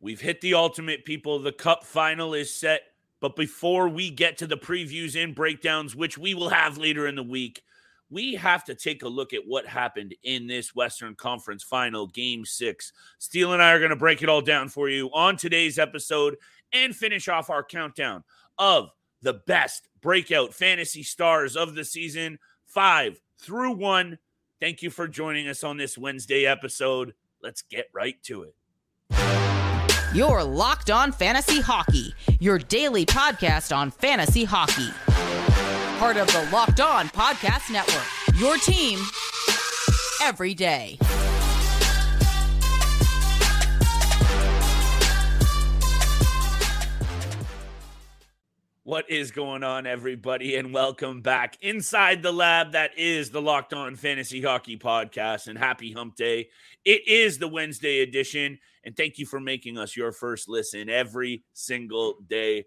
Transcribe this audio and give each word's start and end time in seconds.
We've 0.00 0.20
hit 0.20 0.40
the 0.40 0.54
ultimate, 0.54 1.04
people. 1.04 1.38
The 1.38 1.52
cup 1.52 1.84
final 1.84 2.34
is 2.34 2.52
set. 2.52 2.82
But 3.20 3.34
before 3.34 3.88
we 3.88 4.10
get 4.10 4.38
to 4.38 4.46
the 4.46 4.58
previews 4.58 5.20
and 5.20 5.34
breakdowns, 5.34 5.96
which 5.96 6.18
we 6.18 6.34
will 6.34 6.50
have 6.50 6.78
later 6.78 7.06
in 7.06 7.16
the 7.16 7.22
week, 7.22 7.62
we 8.10 8.34
have 8.34 8.64
to 8.64 8.74
take 8.74 9.02
a 9.02 9.08
look 9.08 9.32
at 9.32 9.46
what 9.46 9.66
happened 9.66 10.14
in 10.22 10.46
this 10.46 10.74
Western 10.74 11.14
Conference 11.14 11.62
final, 11.62 12.06
game 12.06 12.44
six. 12.44 12.92
Steele 13.18 13.52
and 13.52 13.62
I 13.62 13.72
are 13.72 13.78
going 13.78 13.90
to 13.90 13.96
break 13.96 14.22
it 14.22 14.28
all 14.28 14.42
down 14.42 14.68
for 14.68 14.88
you 14.88 15.08
on 15.12 15.36
today's 15.36 15.78
episode 15.78 16.36
and 16.72 16.94
finish 16.94 17.26
off 17.28 17.50
our 17.50 17.64
countdown 17.64 18.22
of 18.58 18.90
the 19.22 19.34
best 19.46 19.88
breakout 20.00 20.54
fantasy 20.54 21.02
stars 21.02 21.56
of 21.56 21.74
the 21.74 21.84
season, 21.84 22.38
five 22.64 23.20
through 23.38 23.72
one. 23.72 24.18
Thank 24.60 24.82
you 24.82 24.90
for 24.90 25.08
joining 25.08 25.48
us 25.48 25.64
on 25.64 25.76
this 25.76 25.98
Wednesday 25.98 26.46
episode. 26.46 27.14
Let's 27.42 27.62
get 27.62 27.86
right 27.92 28.22
to 28.24 28.44
it. 28.44 29.45
Your 30.16 30.42
Locked 30.42 30.90
On 30.90 31.12
Fantasy 31.12 31.60
Hockey, 31.60 32.14
your 32.40 32.56
daily 32.58 33.04
podcast 33.04 33.76
on 33.76 33.90
fantasy 33.90 34.44
hockey. 34.44 34.88
Part 35.98 36.16
of 36.16 36.26
the 36.28 36.48
Locked 36.50 36.80
On 36.80 37.06
Podcast 37.10 37.70
Network, 37.70 38.40
your 38.40 38.56
team 38.56 38.98
every 40.22 40.54
day. 40.54 40.96
What 48.86 49.10
is 49.10 49.32
going 49.32 49.64
on, 49.64 49.84
everybody, 49.84 50.54
and 50.54 50.72
welcome 50.72 51.20
back 51.20 51.58
inside 51.60 52.22
the 52.22 52.30
lab. 52.30 52.70
That 52.70 52.96
is 52.96 53.30
the 53.30 53.42
Locked 53.42 53.74
On 53.74 53.96
Fantasy 53.96 54.40
Hockey 54.40 54.76
Podcast, 54.76 55.48
and 55.48 55.58
happy 55.58 55.90
hump 55.90 56.14
day. 56.14 56.50
It 56.84 57.08
is 57.08 57.36
the 57.36 57.48
Wednesday 57.48 58.02
edition, 58.02 58.60
and 58.84 58.96
thank 58.96 59.18
you 59.18 59.26
for 59.26 59.40
making 59.40 59.76
us 59.76 59.96
your 59.96 60.12
first 60.12 60.48
listen 60.48 60.88
every 60.88 61.42
single 61.52 62.18
day. 62.28 62.66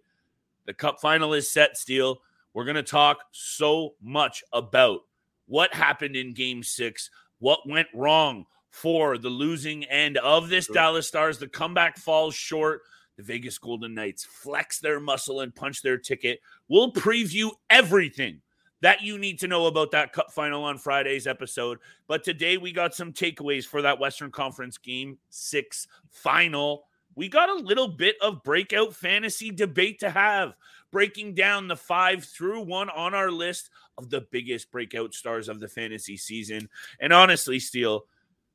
The 0.66 0.74
cup 0.74 1.00
final 1.00 1.34
is 1.34 1.50
set, 1.50 1.78
Steele. 1.78 2.20
We're 2.54 2.66
going 2.66 2.76
to 2.76 2.84
talk 2.84 3.20
so 3.32 3.94
much 4.02 4.44
about 4.52 5.04
what 5.46 5.74
happened 5.74 6.18
in 6.18 6.34
game 6.34 6.64
six, 6.64 7.10
what 7.38 7.62
went 7.66 7.88
wrong 7.94 8.46
for 8.72 9.18
the 9.18 9.30
losing 9.30 9.86
end 9.86 10.18
of 10.18 10.50
this 10.50 10.68
Dallas 10.68 11.08
Stars. 11.08 11.38
The 11.38 11.48
comeback 11.48 11.98
falls 11.98 12.36
short 12.36 12.82
the 13.20 13.24
Vegas 13.26 13.58
Golden 13.58 13.94
Knights 13.94 14.24
flex 14.24 14.80
their 14.80 14.98
muscle 14.98 15.42
and 15.42 15.54
punch 15.54 15.82
their 15.82 15.98
ticket. 15.98 16.40
We'll 16.70 16.94
preview 16.94 17.52
everything 17.70 18.40
that 18.80 19.02
you 19.02 19.18
need 19.18 19.40
to 19.40 19.48
know 19.50 19.66
about 19.66 19.92
that 19.92 20.14
cup 20.14 20.32
final 20.32 20.64
on 20.64 20.78
Friday's 20.78 21.28
episode. 21.28 21.80
But 22.08 22.24
today 22.24 22.56
we 22.56 22.72
got 22.72 22.96
some 22.96 23.12
takeaways 23.12 23.66
for 23.66 23.82
that 23.82 24.00
Western 24.00 24.32
Conference 24.32 24.78
game 24.78 25.18
six 25.32 25.86
final. 26.10 26.86
We 27.14 27.28
got 27.28 27.50
a 27.50 27.56
little 27.56 27.90
bit 27.90 28.16
of 28.22 28.42
breakout 28.42 28.96
fantasy 28.96 29.52
debate 29.52 30.00
to 30.00 30.10
have, 30.10 30.54
breaking 30.90 31.36
down 31.36 31.68
the 31.68 31.76
five 31.76 32.24
through 32.24 32.62
one 32.62 32.90
on 32.90 33.14
our 33.14 33.32
list 33.32 33.70
of 33.98 34.10
the 34.10 34.28
biggest 34.32 34.72
breakout 34.72 35.14
stars 35.14 35.50
of 35.50 35.60
the 35.60 35.68
fantasy 35.68 36.16
season. 36.16 36.70
And 37.02 37.12
honestly, 37.12 37.60
Steele, 37.60 38.06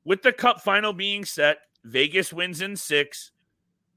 with 0.07 0.23
the 0.23 0.33
cup 0.33 0.63
final 0.63 0.95
being 0.95 1.27
set, 1.27 1.59
Vegas 1.85 2.33
wins 2.33 2.63
in 2.63 2.77
six. 2.77 3.31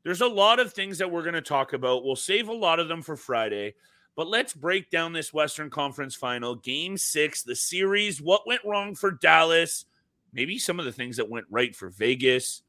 There's 0.08 0.22
a 0.22 0.25
lot 0.25 0.61
of 0.61 0.72
things 0.72 1.00
that 1.00 1.11
we're 1.11 1.23
going 1.23 1.33
to 1.33 1.41
talk 1.41 1.73
about. 1.73 2.05
We'll 2.05 2.16
save 2.16 2.47
a 2.47 2.53
lot 2.53 2.80
of 2.80 2.88
them 2.88 3.02
for 3.02 3.17
Friday, 3.17 3.73
but 4.16 4.30
let's 4.30 4.53
break 4.53 4.89
down 4.89 5.11
this 5.11 5.33
Western 5.33 5.69
Conference 5.69 6.16
final, 6.16 6.55
game 6.55 6.95
six, 6.95 7.44
the 7.44 7.58
series, 7.58 8.22
what 8.22 8.47
went 8.47 8.63
wrong 8.63 8.95
for 8.95 9.11
Dallas, 9.11 9.83
maybe 10.31 10.59
some 10.59 10.80
of 10.80 10.85
the 10.85 10.94
things 10.94 11.17
that 11.17 11.30
went 11.30 11.45
right 11.50 11.75
for 11.75 11.89
Vegas. 11.89 12.61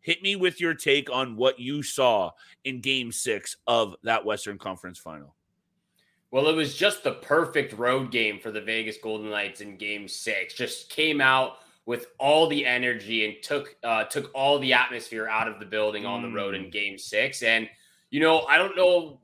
Hit 0.00 0.22
me 0.22 0.34
with 0.34 0.62
your 0.62 0.72
take 0.72 1.10
on 1.10 1.36
what 1.36 1.60
you 1.60 1.82
saw 1.82 2.30
in 2.64 2.80
game 2.80 3.12
six 3.12 3.58
of 3.66 3.94
that 4.02 4.24
Western 4.24 4.56
Conference 4.56 4.98
final. 4.98 5.34
Well, 6.30 6.48
it 6.48 6.56
was 6.56 6.74
just 6.74 7.04
the 7.04 7.12
perfect 7.12 7.74
road 7.74 8.10
game 8.10 8.40
for 8.40 8.50
the 8.50 8.62
Vegas 8.62 8.96
Golden 8.96 9.28
Knights 9.28 9.60
in 9.60 9.76
game 9.76 10.08
six. 10.08 10.54
Just 10.54 10.88
came 10.88 11.20
out 11.20 11.56
with 11.86 12.06
all 12.18 12.46
the 12.46 12.64
energy 12.64 13.24
and 13.24 13.42
took 13.42 13.76
uh, 13.82 14.04
took 14.04 14.30
all 14.34 14.58
the 14.58 14.72
atmosphere 14.72 15.26
out 15.28 15.48
of 15.48 15.58
the 15.58 15.66
building 15.66 16.06
on 16.06 16.22
the 16.22 16.30
road 16.30 16.54
in 16.54 16.64
mm. 16.64 16.72
Game 16.72 16.98
Six. 16.98 17.42
And 17.42 17.68
you 18.10 18.20
know, 18.20 18.40
I 18.42 18.58
don't 18.58 18.76
know. 18.76 19.20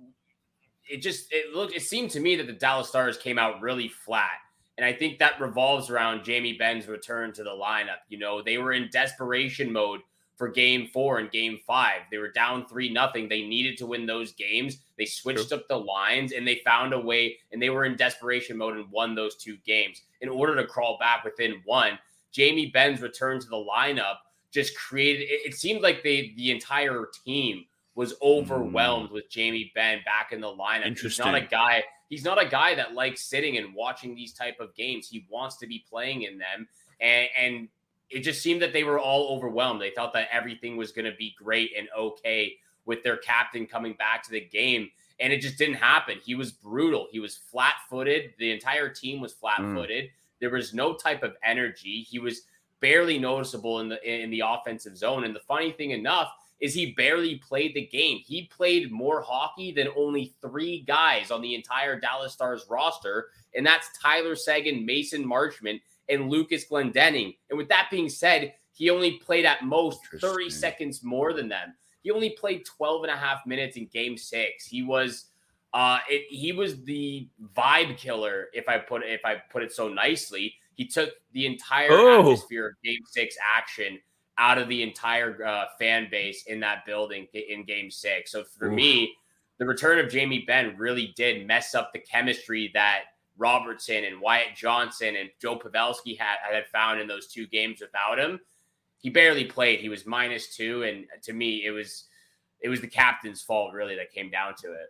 It 0.90 1.02
just 1.02 1.32
it 1.32 1.54
looked 1.54 1.74
it 1.74 1.82
seemed 1.82 2.10
to 2.12 2.20
me 2.20 2.36
that 2.36 2.46
the 2.46 2.52
Dallas 2.52 2.88
Stars 2.88 3.16
came 3.16 3.38
out 3.38 3.60
really 3.60 3.88
flat. 3.88 4.38
And 4.76 4.84
I 4.84 4.92
think 4.92 5.18
that 5.18 5.40
revolves 5.40 5.90
around 5.90 6.24
Jamie 6.24 6.52
Benn's 6.52 6.86
return 6.86 7.32
to 7.32 7.42
the 7.42 7.50
lineup. 7.50 7.98
You 8.08 8.18
know, 8.18 8.42
they 8.42 8.58
were 8.58 8.72
in 8.72 8.88
desperation 8.92 9.72
mode 9.72 10.00
for 10.36 10.48
game 10.48 10.88
four 10.92 11.18
and 11.18 11.30
game 11.32 11.58
five. 11.66 12.02
They 12.12 12.18
were 12.18 12.30
down 12.30 12.64
three 12.66 12.88
nothing. 12.88 13.28
They 13.28 13.42
needed 13.42 13.76
to 13.78 13.86
win 13.86 14.06
those 14.06 14.32
games. 14.32 14.78
They 14.96 15.04
switched 15.04 15.52
up 15.52 15.66
the 15.66 15.76
lines 15.76 16.32
and 16.32 16.46
they 16.46 16.62
found 16.64 16.92
a 16.92 17.00
way 17.00 17.38
and 17.50 17.60
they 17.60 17.70
were 17.70 17.84
in 17.84 17.96
desperation 17.96 18.56
mode 18.56 18.76
and 18.76 18.88
won 18.90 19.16
those 19.16 19.34
two 19.34 19.56
games 19.66 20.02
in 20.20 20.28
order 20.28 20.54
to 20.54 20.64
crawl 20.64 20.96
back 20.98 21.24
within 21.24 21.60
one. 21.64 21.98
Jamie 22.32 22.66
Benn's 22.66 23.00
return 23.00 23.40
to 23.40 23.48
the 23.48 23.56
lineup 23.56 24.16
just 24.50 24.76
created 24.76 25.22
it, 25.22 25.40
it 25.46 25.54
seemed 25.54 25.82
like 25.82 26.02
they 26.02 26.32
the 26.36 26.50
entire 26.50 27.06
team 27.24 27.64
was 27.94 28.14
overwhelmed 28.22 29.10
mm. 29.10 29.12
with 29.12 29.28
Jamie 29.28 29.72
Benn 29.74 29.98
back 30.04 30.30
in 30.30 30.40
the 30.40 30.46
lineup. 30.46 30.96
He's 30.96 31.18
not 31.18 31.34
a 31.34 31.40
guy, 31.40 31.82
he's 32.08 32.24
not 32.24 32.40
a 32.40 32.46
guy 32.46 32.76
that 32.76 32.94
likes 32.94 33.24
sitting 33.24 33.58
and 33.58 33.74
watching 33.74 34.14
these 34.14 34.32
type 34.32 34.60
of 34.60 34.72
games. 34.76 35.08
He 35.08 35.26
wants 35.28 35.56
to 35.56 35.66
be 35.66 35.84
playing 35.90 36.22
in 36.22 36.38
them. 36.38 36.68
And 37.00 37.28
and 37.36 37.68
it 38.08 38.20
just 38.20 38.40
seemed 38.40 38.62
that 38.62 38.72
they 38.72 38.84
were 38.84 39.00
all 39.00 39.36
overwhelmed. 39.36 39.80
They 39.82 39.90
thought 39.90 40.12
that 40.14 40.28
everything 40.30 40.76
was 40.76 40.92
going 40.92 41.04
to 41.04 41.16
be 41.16 41.34
great 41.36 41.72
and 41.76 41.88
okay 41.98 42.54
with 42.86 43.02
their 43.02 43.16
captain 43.16 43.66
coming 43.66 43.94
back 43.94 44.22
to 44.24 44.30
the 44.30 44.40
game. 44.40 44.90
And 45.20 45.32
it 45.32 45.40
just 45.40 45.58
didn't 45.58 45.74
happen. 45.74 46.18
He 46.24 46.36
was 46.36 46.52
brutal. 46.52 47.08
He 47.10 47.18
was 47.18 47.36
flat 47.36 47.74
footed. 47.90 48.32
The 48.38 48.52
entire 48.52 48.88
team 48.88 49.20
was 49.20 49.32
flat 49.32 49.58
footed. 49.58 50.04
Mm. 50.04 50.10
There 50.40 50.50
was 50.50 50.74
no 50.74 50.94
type 50.94 51.22
of 51.22 51.36
energy. 51.42 52.06
He 52.08 52.18
was 52.18 52.42
barely 52.80 53.18
noticeable 53.18 53.80
in 53.80 53.88
the 53.88 54.22
in 54.22 54.30
the 54.30 54.42
offensive 54.46 54.96
zone. 54.96 55.24
And 55.24 55.34
the 55.34 55.40
funny 55.40 55.72
thing 55.72 55.90
enough 55.90 56.32
is 56.60 56.74
he 56.74 56.92
barely 56.92 57.36
played 57.36 57.74
the 57.74 57.86
game. 57.86 58.18
He 58.24 58.44
played 58.44 58.90
more 58.90 59.22
hockey 59.22 59.72
than 59.72 59.88
only 59.96 60.34
three 60.40 60.80
guys 60.80 61.30
on 61.30 61.40
the 61.40 61.54
entire 61.54 62.00
Dallas 62.00 62.32
Stars 62.32 62.66
roster, 62.68 63.28
and 63.54 63.64
that's 63.64 63.96
Tyler 63.98 64.34
Seguin, 64.34 64.84
Mason 64.84 65.24
Marchment, 65.24 65.80
and 66.08 66.28
Lucas 66.28 66.64
Glendening. 66.68 67.36
And 67.48 67.58
with 67.58 67.68
that 67.68 67.88
being 67.90 68.08
said, 68.08 68.54
he 68.72 68.90
only 68.90 69.18
played 69.18 69.44
at 69.44 69.64
most 69.64 70.00
30 70.20 70.50
seconds 70.50 71.02
more 71.02 71.32
than 71.32 71.48
them. 71.48 71.74
He 72.02 72.10
only 72.10 72.30
played 72.30 72.64
12 72.64 73.04
and 73.04 73.12
a 73.12 73.16
half 73.16 73.46
minutes 73.46 73.76
in 73.76 73.86
game 73.86 74.16
six. 74.16 74.66
He 74.66 74.82
was 74.82 75.26
uh, 75.74 75.98
it, 76.08 76.26
he 76.30 76.52
was 76.52 76.82
the 76.84 77.28
vibe 77.56 77.96
killer, 77.96 78.46
if 78.52 78.68
I 78.68 78.78
put 78.78 79.02
if 79.04 79.20
I 79.24 79.36
put 79.50 79.62
it 79.62 79.72
so 79.72 79.88
nicely. 79.88 80.54
He 80.74 80.86
took 80.86 81.10
the 81.32 81.46
entire 81.46 81.88
oh. 81.90 82.20
atmosphere 82.20 82.68
of 82.68 82.74
Game 82.84 83.00
Six 83.04 83.36
action 83.42 83.98
out 84.38 84.58
of 84.58 84.68
the 84.68 84.82
entire 84.82 85.44
uh, 85.44 85.64
fan 85.78 86.06
base 86.10 86.44
in 86.46 86.60
that 86.60 86.86
building 86.86 87.26
in 87.34 87.64
Game 87.64 87.90
Six. 87.90 88.30
So 88.30 88.44
for 88.44 88.68
Oof. 88.68 88.74
me, 88.74 89.12
the 89.58 89.66
return 89.66 89.98
of 89.98 90.08
Jamie 90.10 90.44
Benn 90.46 90.76
really 90.78 91.12
did 91.16 91.46
mess 91.46 91.74
up 91.74 91.92
the 91.92 91.98
chemistry 91.98 92.70
that 92.74 93.00
Robertson 93.36 94.04
and 94.04 94.20
Wyatt 94.20 94.56
Johnston 94.56 95.16
and 95.16 95.30
Joe 95.40 95.58
Pavelski 95.58 96.18
had 96.18 96.36
had 96.50 96.66
found 96.68 97.00
in 97.00 97.08
those 97.08 97.26
two 97.26 97.46
games 97.46 97.80
without 97.80 98.18
him. 98.18 98.40
He 99.00 99.10
barely 99.10 99.44
played. 99.44 99.80
He 99.80 99.88
was 99.88 100.06
minus 100.06 100.56
two, 100.56 100.82
and 100.84 101.06
to 101.22 101.32
me, 101.32 101.64
it 101.66 101.70
was 101.70 102.04
it 102.60 102.68
was 102.68 102.80
the 102.80 102.88
captain's 102.88 103.42
fault 103.42 103.72
really 103.72 103.96
that 103.96 104.12
came 104.12 104.30
down 104.30 104.54
to 104.62 104.72
it. 104.72 104.88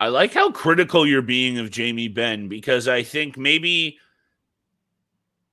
I 0.00 0.08
like 0.08 0.34
how 0.34 0.50
critical 0.50 1.06
you're 1.06 1.22
being 1.22 1.58
of 1.58 1.70
Jamie 1.70 2.08
Benn 2.08 2.48
because 2.48 2.88
I 2.88 3.02
think 3.02 3.36
maybe 3.36 3.98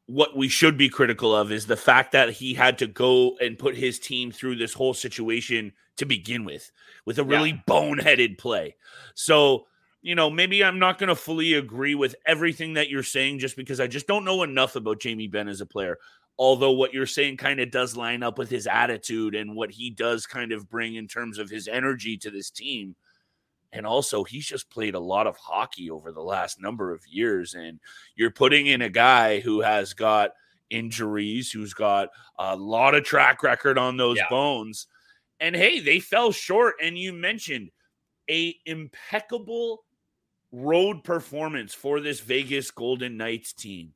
what 0.07 0.35
we 0.35 0.49
should 0.49 0.77
be 0.77 0.89
critical 0.89 1.33
of 1.33 1.51
is 1.51 1.67
the 1.67 1.77
fact 1.77 2.11
that 2.11 2.31
he 2.31 2.53
had 2.53 2.77
to 2.79 2.87
go 2.87 3.37
and 3.37 3.57
put 3.57 3.75
his 3.75 3.97
team 3.97 4.31
through 4.31 4.57
this 4.57 4.73
whole 4.73 4.93
situation 4.93 5.71
to 5.97 6.05
begin 6.05 6.43
with, 6.43 6.71
with 7.05 7.17
a 7.17 7.23
really 7.23 7.51
yeah. 7.51 7.61
boneheaded 7.67 8.37
play. 8.37 8.75
So, 9.15 9.67
you 10.01 10.15
know, 10.15 10.29
maybe 10.29 10.63
I'm 10.63 10.79
not 10.79 10.97
going 10.97 11.09
to 11.09 11.15
fully 11.15 11.53
agree 11.53 11.95
with 11.95 12.15
everything 12.25 12.73
that 12.73 12.89
you're 12.89 13.03
saying 13.03 13.39
just 13.39 13.55
because 13.55 13.79
I 13.79 13.87
just 13.87 14.07
don't 14.07 14.25
know 14.25 14.43
enough 14.43 14.75
about 14.75 14.99
Jamie 14.99 15.27
Benn 15.27 15.47
as 15.47 15.61
a 15.61 15.65
player. 15.65 15.97
Although 16.37 16.71
what 16.71 16.93
you're 16.93 17.05
saying 17.05 17.37
kind 17.37 17.59
of 17.59 17.71
does 17.71 17.95
line 17.95 18.23
up 18.23 18.37
with 18.37 18.49
his 18.49 18.65
attitude 18.65 19.35
and 19.35 19.55
what 19.55 19.71
he 19.71 19.91
does 19.91 20.25
kind 20.25 20.51
of 20.51 20.69
bring 20.69 20.95
in 20.95 21.07
terms 21.07 21.37
of 21.37 21.49
his 21.49 21.67
energy 21.67 22.17
to 22.17 22.31
this 22.31 22.49
team. 22.49 22.95
And 23.73 23.85
also, 23.85 24.23
he's 24.23 24.45
just 24.45 24.69
played 24.69 24.95
a 24.95 24.99
lot 24.99 25.27
of 25.27 25.37
hockey 25.37 25.89
over 25.89 26.11
the 26.11 26.21
last 26.21 26.59
number 26.59 26.91
of 26.91 27.05
years. 27.07 27.53
And 27.53 27.79
you're 28.15 28.31
putting 28.31 28.67
in 28.67 28.81
a 28.81 28.89
guy 28.89 29.39
who 29.39 29.61
has 29.61 29.93
got 29.93 30.31
injuries, 30.69 31.51
who's 31.51 31.73
got 31.73 32.09
a 32.37 32.55
lot 32.55 32.95
of 32.95 33.03
track 33.03 33.43
record 33.43 33.77
on 33.77 33.97
those 33.97 34.17
yeah. 34.17 34.27
bones. 34.29 34.87
And 35.39 35.55
hey, 35.55 35.79
they 35.79 35.99
fell 35.99 36.31
short. 36.31 36.75
And 36.83 36.97
you 36.97 37.13
mentioned 37.13 37.71
a 38.29 38.55
impeccable 38.65 39.83
road 40.51 41.03
performance 41.03 41.73
for 41.73 41.99
this 41.99 42.19
Vegas 42.19 42.71
Golden 42.71 43.17
Knights 43.17 43.53
team. 43.53 43.93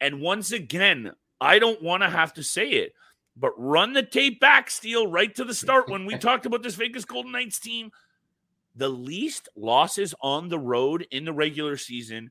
And 0.00 0.20
once 0.20 0.52
again, 0.52 1.12
I 1.40 1.58
don't 1.58 1.82
want 1.82 2.02
to 2.02 2.10
have 2.10 2.34
to 2.34 2.42
say 2.42 2.68
it. 2.68 2.94
But 3.36 3.52
run 3.56 3.94
the 3.94 4.02
tape 4.02 4.38
back, 4.38 4.70
Steele, 4.70 5.08
right 5.08 5.34
to 5.34 5.44
the 5.44 5.54
start 5.54 5.88
when 5.88 6.06
we 6.06 6.16
talked 6.18 6.46
about 6.46 6.62
this 6.62 6.76
Vegas 6.76 7.04
Golden 7.04 7.32
Knights 7.32 7.58
team. 7.58 7.90
The 8.76 8.88
least 8.88 9.48
losses 9.56 10.14
on 10.20 10.48
the 10.48 10.58
road 10.58 11.06
in 11.10 11.24
the 11.24 11.32
regular 11.32 11.76
season. 11.76 12.30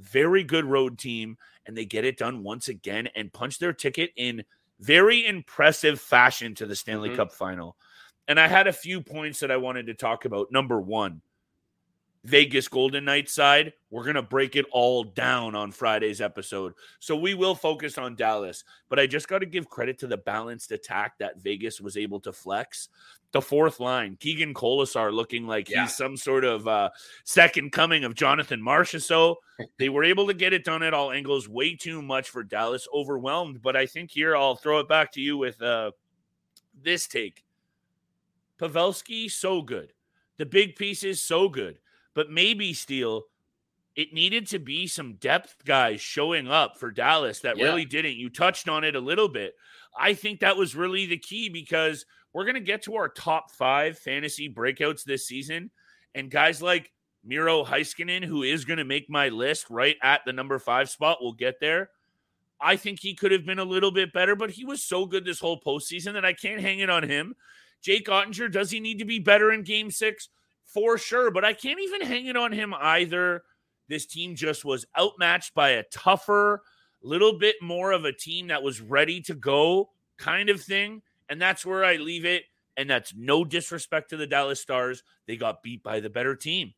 Very 0.00 0.42
good 0.44 0.64
road 0.64 0.98
team. 0.98 1.38
And 1.66 1.76
they 1.76 1.84
get 1.84 2.04
it 2.04 2.18
done 2.18 2.42
once 2.42 2.68
again 2.68 3.08
and 3.14 3.32
punch 3.32 3.58
their 3.58 3.72
ticket 3.72 4.10
in 4.16 4.44
very 4.80 5.26
impressive 5.26 6.00
fashion 6.00 6.54
to 6.56 6.66
the 6.66 6.76
Stanley 6.76 7.10
mm-hmm. 7.10 7.16
Cup 7.16 7.32
final. 7.32 7.76
And 8.28 8.38
I 8.38 8.48
had 8.48 8.66
a 8.66 8.72
few 8.72 9.00
points 9.00 9.40
that 9.40 9.50
I 9.50 9.56
wanted 9.56 9.86
to 9.86 9.94
talk 9.94 10.24
about. 10.24 10.50
Number 10.50 10.80
one, 10.80 11.22
Vegas 12.26 12.66
Golden 12.66 13.04
Knights 13.04 13.32
side, 13.32 13.72
we're 13.88 14.02
going 14.02 14.16
to 14.16 14.22
break 14.22 14.56
it 14.56 14.66
all 14.72 15.04
down 15.04 15.54
on 15.54 15.70
Friday's 15.70 16.20
episode. 16.20 16.74
So 16.98 17.14
we 17.14 17.34
will 17.34 17.54
focus 17.54 17.98
on 17.98 18.16
Dallas, 18.16 18.64
but 18.88 18.98
I 18.98 19.06
just 19.06 19.28
got 19.28 19.38
to 19.38 19.46
give 19.46 19.70
credit 19.70 19.98
to 20.00 20.08
the 20.08 20.16
balanced 20.16 20.72
attack 20.72 21.18
that 21.18 21.40
Vegas 21.40 21.80
was 21.80 21.96
able 21.96 22.18
to 22.20 22.32
flex. 22.32 22.88
The 23.30 23.40
fourth 23.40 23.78
line, 23.78 24.16
Keegan 24.18 24.54
Kolesar 24.54 25.12
looking 25.12 25.46
like 25.46 25.70
yeah. 25.70 25.82
he's 25.82 25.96
some 25.96 26.16
sort 26.16 26.44
of 26.44 26.66
uh, 26.66 26.90
second 27.24 27.70
coming 27.70 28.02
of 28.02 28.16
Jonathan 28.16 28.60
Marchessault. 28.60 29.36
they 29.78 29.88
were 29.88 30.04
able 30.04 30.26
to 30.26 30.34
get 30.34 30.52
it 30.52 30.64
done 30.64 30.82
at 30.82 30.94
all 30.94 31.12
angles, 31.12 31.48
way 31.48 31.76
too 31.76 32.02
much 32.02 32.30
for 32.30 32.42
Dallas, 32.42 32.88
overwhelmed. 32.92 33.62
But 33.62 33.76
I 33.76 33.86
think 33.86 34.10
here 34.10 34.36
I'll 34.36 34.56
throw 34.56 34.80
it 34.80 34.88
back 34.88 35.12
to 35.12 35.20
you 35.20 35.38
with 35.38 35.62
uh, 35.62 35.92
this 36.82 37.06
take. 37.06 37.44
Pavelski, 38.58 39.30
so 39.30 39.62
good. 39.62 39.92
The 40.38 40.46
big 40.46 40.74
piece 40.74 41.04
is 41.04 41.22
so 41.22 41.48
good 41.48 41.78
but 42.16 42.30
maybe 42.30 42.72
Steele, 42.72 43.24
it 43.94 44.14
needed 44.14 44.48
to 44.48 44.58
be 44.58 44.86
some 44.86 45.16
depth 45.16 45.54
guys 45.66 46.00
showing 46.00 46.48
up 46.48 46.78
for 46.78 46.90
Dallas 46.90 47.40
that 47.40 47.58
yeah. 47.58 47.64
really 47.66 47.84
didn't. 47.84 48.16
You 48.16 48.30
touched 48.30 48.70
on 48.70 48.84
it 48.84 48.96
a 48.96 49.00
little 49.00 49.28
bit. 49.28 49.54
I 49.96 50.14
think 50.14 50.40
that 50.40 50.56
was 50.56 50.74
really 50.74 51.04
the 51.04 51.18
key 51.18 51.50
because 51.50 52.06
we're 52.32 52.44
going 52.44 52.54
to 52.54 52.60
get 52.60 52.82
to 52.84 52.96
our 52.96 53.10
top 53.10 53.50
five 53.50 53.98
fantasy 53.98 54.52
breakouts 54.52 55.04
this 55.04 55.26
season. 55.26 55.70
And 56.14 56.30
guys 56.30 56.62
like 56.62 56.90
Miro 57.22 57.64
Heiskanen, 57.64 58.24
who 58.24 58.42
is 58.42 58.64
going 58.64 58.78
to 58.78 58.84
make 58.84 59.10
my 59.10 59.28
list 59.28 59.66
right 59.68 59.96
at 60.02 60.22
the 60.24 60.32
number 60.32 60.58
five 60.58 60.88
spot, 60.88 61.22
will 61.22 61.34
get 61.34 61.60
there. 61.60 61.90
I 62.58 62.76
think 62.76 63.00
he 63.00 63.14
could 63.14 63.32
have 63.32 63.44
been 63.44 63.58
a 63.58 63.64
little 63.64 63.90
bit 63.90 64.14
better, 64.14 64.34
but 64.34 64.50
he 64.50 64.64
was 64.64 64.82
so 64.82 65.04
good 65.04 65.26
this 65.26 65.40
whole 65.40 65.60
postseason 65.60 66.14
that 66.14 66.24
I 66.24 66.32
can't 66.32 66.62
hang 66.62 66.78
it 66.78 66.88
on 66.88 67.02
him. 67.02 67.34
Jake 67.82 68.06
Oettinger, 68.06 68.50
does 68.50 68.70
he 68.70 68.80
need 68.80 69.00
to 69.00 69.04
be 69.04 69.18
better 69.18 69.52
in 69.52 69.62
game 69.62 69.90
six? 69.90 70.30
For 70.66 70.98
sure, 70.98 71.30
but 71.30 71.44
I 71.44 71.52
can't 71.52 71.80
even 71.80 72.02
hang 72.02 72.26
it 72.26 72.36
on 72.36 72.52
him 72.52 72.74
either. 72.74 73.44
This 73.88 74.04
team 74.04 74.34
just 74.34 74.64
was 74.64 74.84
outmatched 74.98 75.54
by 75.54 75.70
a 75.70 75.84
tougher, 75.84 76.62
little 77.02 77.38
bit 77.38 77.56
more 77.62 77.92
of 77.92 78.04
a 78.04 78.12
team 78.12 78.48
that 78.48 78.62
was 78.62 78.80
ready 78.80 79.20
to 79.22 79.34
go 79.34 79.90
kind 80.18 80.50
of 80.50 80.60
thing. 80.60 81.02
And 81.28 81.40
that's 81.40 81.64
where 81.64 81.84
I 81.84 81.96
leave 81.96 82.24
it. 82.24 82.44
And 82.76 82.90
that's 82.90 83.14
no 83.16 83.44
disrespect 83.44 84.10
to 84.10 84.16
the 84.16 84.26
Dallas 84.26 84.60
Stars. 84.60 85.02
They 85.26 85.36
got 85.36 85.62
beat 85.62 85.82
by 85.82 86.00
the 86.00 86.10
better 86.10 86.36
team. 86.36 86.74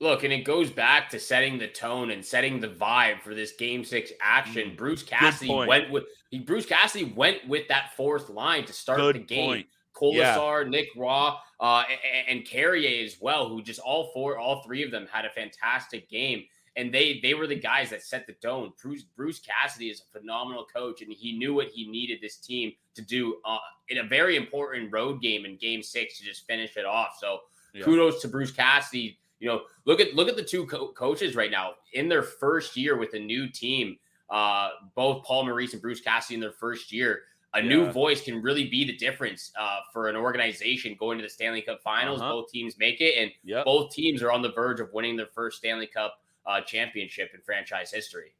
Look, 0.00 0.24
and 0.24 0.32
it 0.32 0.44
goes 0.44 0.70
back 0.70 1.08
to 1.10 1.20
setting 1.20 1.58
the 1.58 1.68
tone 1.68 2.10
and 2.10 2.24
setting 2.24 2.58
the 2.60 2.68
vibe 2.68 3.22
for 3.22 3.34
this 3.34 3.52
game 3.52 3.84
six 3.84 4.12
action. 4.20 4.70
Mm, 4.70 4.76
Bruce 4.76 5.02
Cassidy 5.02 5.52
went 5.52 5.90
with 5.90 6.04
he, 6.30 6.40
Bruce 6.40 6.66
Cassidy 6.66 7.04
went 7.04 7.46
with 7.46 7.68
that 7.68 7.92
fourth 7.96 8.28
line 8.28 8.64
to 8.64 8.72
start 8.72 8.98
Good 8.98 9.16
the 9.16 9.20
game. 9.20 9.48
Point. 9.48 9.66
Kolesar, 9.94 10.64
yeah. 10.64 10.68
Nick 10.68 10.88
Roy, 10.96 11.30
uh, 11.64 11.82
and, 12.28 12.40
and 12.40 12.46
Carrier 12.46 13.02
as 13.02 13.16
well, 13.22 13.48
who 13.48 13.62
just 13.62 13.80
all 13.80 14.10
four, 14.12 14.38
all 14.38 14.62
three 14.62 14.82
of 14.82 14.90
them 14.90 15.06
had 15.10 15.24
a 15.24 15.30
fantastic 15.30 16.10
game. 16.10 16.44
And 16.76 16.92
they 16.92 17.20
they 17.22 17.32
were 17.32 17.46
the 17.46 17.58
guys 17.58 17.88
that 17.88 18.02
set 18.02 18.26
the 18.26 18.34
tone. 18.34 18.72
Bruce 18.82 19.04
Bruce 19.16 19.38
Cassidy 19.38 19.88
is 19.88 20.02
a 20.02 20.18
phenomenal 20.18 20.66
coach, 20.66 21.00
and 21.00 21.10
he 21.10 21.32
knew 21.38 21.54
what 21.54 21.68
he 21.68 21.88
needed 21.88 22.18
this 22.20 22.36
team 22.36 22.72
to 22.96 23.00
do 23.00 23.38
uh, 23.46 23.58
in 23.88 23.98
a 23.98 24.02
very 24.02 24.36
important 24.36 24.92
road 24.92 25.22
game 25.22 25.46
in 25.46 25.56
Game 25.56 25.82
Six 25.82 26.18
to 26.18 26.24
just 26.24 26.46
finish 26.46 26.76
it 26.76 26.84
off. 26.84 27.16
So 27.18 27.38
yeah. 27.72 27.84
kudos 27.84 28.20
to 28.22 28.28
Bruce 28.28 28.50
Cassidy. 28.50 29.16
You 29.38 29.48
know, 29.48 29.62
look 29.86 30.00
at 30.00 30.14
look 30.14 30.28
at 30.28 30.36
the 30.36 30.42
two 30.42 30.66
co- 30.66 30.92
coaches 30.92 31.34
right 31.34 31.50
now 31.50 31.74
in 31.94 32.10
their 32.10 32.22
first 32.22 32.76
year 32.76 32.98
with 32.98 33.14
a 33.14 33.20
new 33.20 33.48
team. 33.48 33.96
Uh, 34.28 34.70
both 34.94 35.24
Paul 35.24 35.44
Maurice 35.44 35.72
and 35.72 35.80
Bruce 35.80 36.00
Cassidy 36.00 36.34
in 36.34 36.40
their 36.40 36.52
first 36.52 36.92
year 36.92 37.22
a 37.54 37.60
yeah. 37.60 37.68
new 37.68 37.90
voice 37.90 38.20
can 38.20 38.42
really 38.42 38.68
be 38.68 38.84
the 38.84 38.96
difference 38.96 39.52
uh, 39.58 39.78
for 39.92 40.08
an 40.08 40.16
organization 40.16 40.96
going 40.98 41.18
to 41.18 41.22
the 41.22 41.30
Stanley 41.30 41.62
Cup 41.62 41.82
Finals. 41.82 42.20
Uh-huh. 42.20 42.32
Both 42.32 42.50
teams 42.50 42.76
make 42.78 43.00
it, 43.00 43.16
and 43.16 43.30
yep. 43.44 43.64
both 43.64 43.92
teams 43.92 44.22
are 44.22 44.32
on 44.32 44.42
the 44.42 44.52
verge 44.52 44.80
of 44.80 44.92
winning 44.92 45.16
their 45.16 45.28
first 45.34 45.58
Stanley 45.58 45.86
Cup 45.86 46.20
uh, 46.46 46.60
championship 46.60 47.30
in 47.34 47.40
franchise 47.40 47.92
history. 47.92 48.34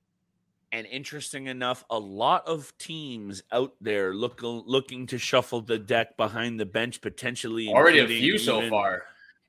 And 0.73 0.89
interesting 0.89 1.47
enough, 1.47 1.85
a 1.89 1.99
lot 1.99 2.47
of 2.49 2.77
teams 2.79 3.45
out 3.53 3.75
there 3.81 4.13
look, 4.13 4.41
looking 4.43 5.07
to 5.07 5.19
shuffle 5.19 5.61
the 5.61 5.79
deck 5.79 6.17
behind 6.17 6.59
the 6.59 6.67
bench, 6.67 7.01
potentially. 7.01 7.69
Already 7.69 8.01
a 8.01 8.09
few 8.09 8.39
so 8.39 8.69
far. 8.69 9.05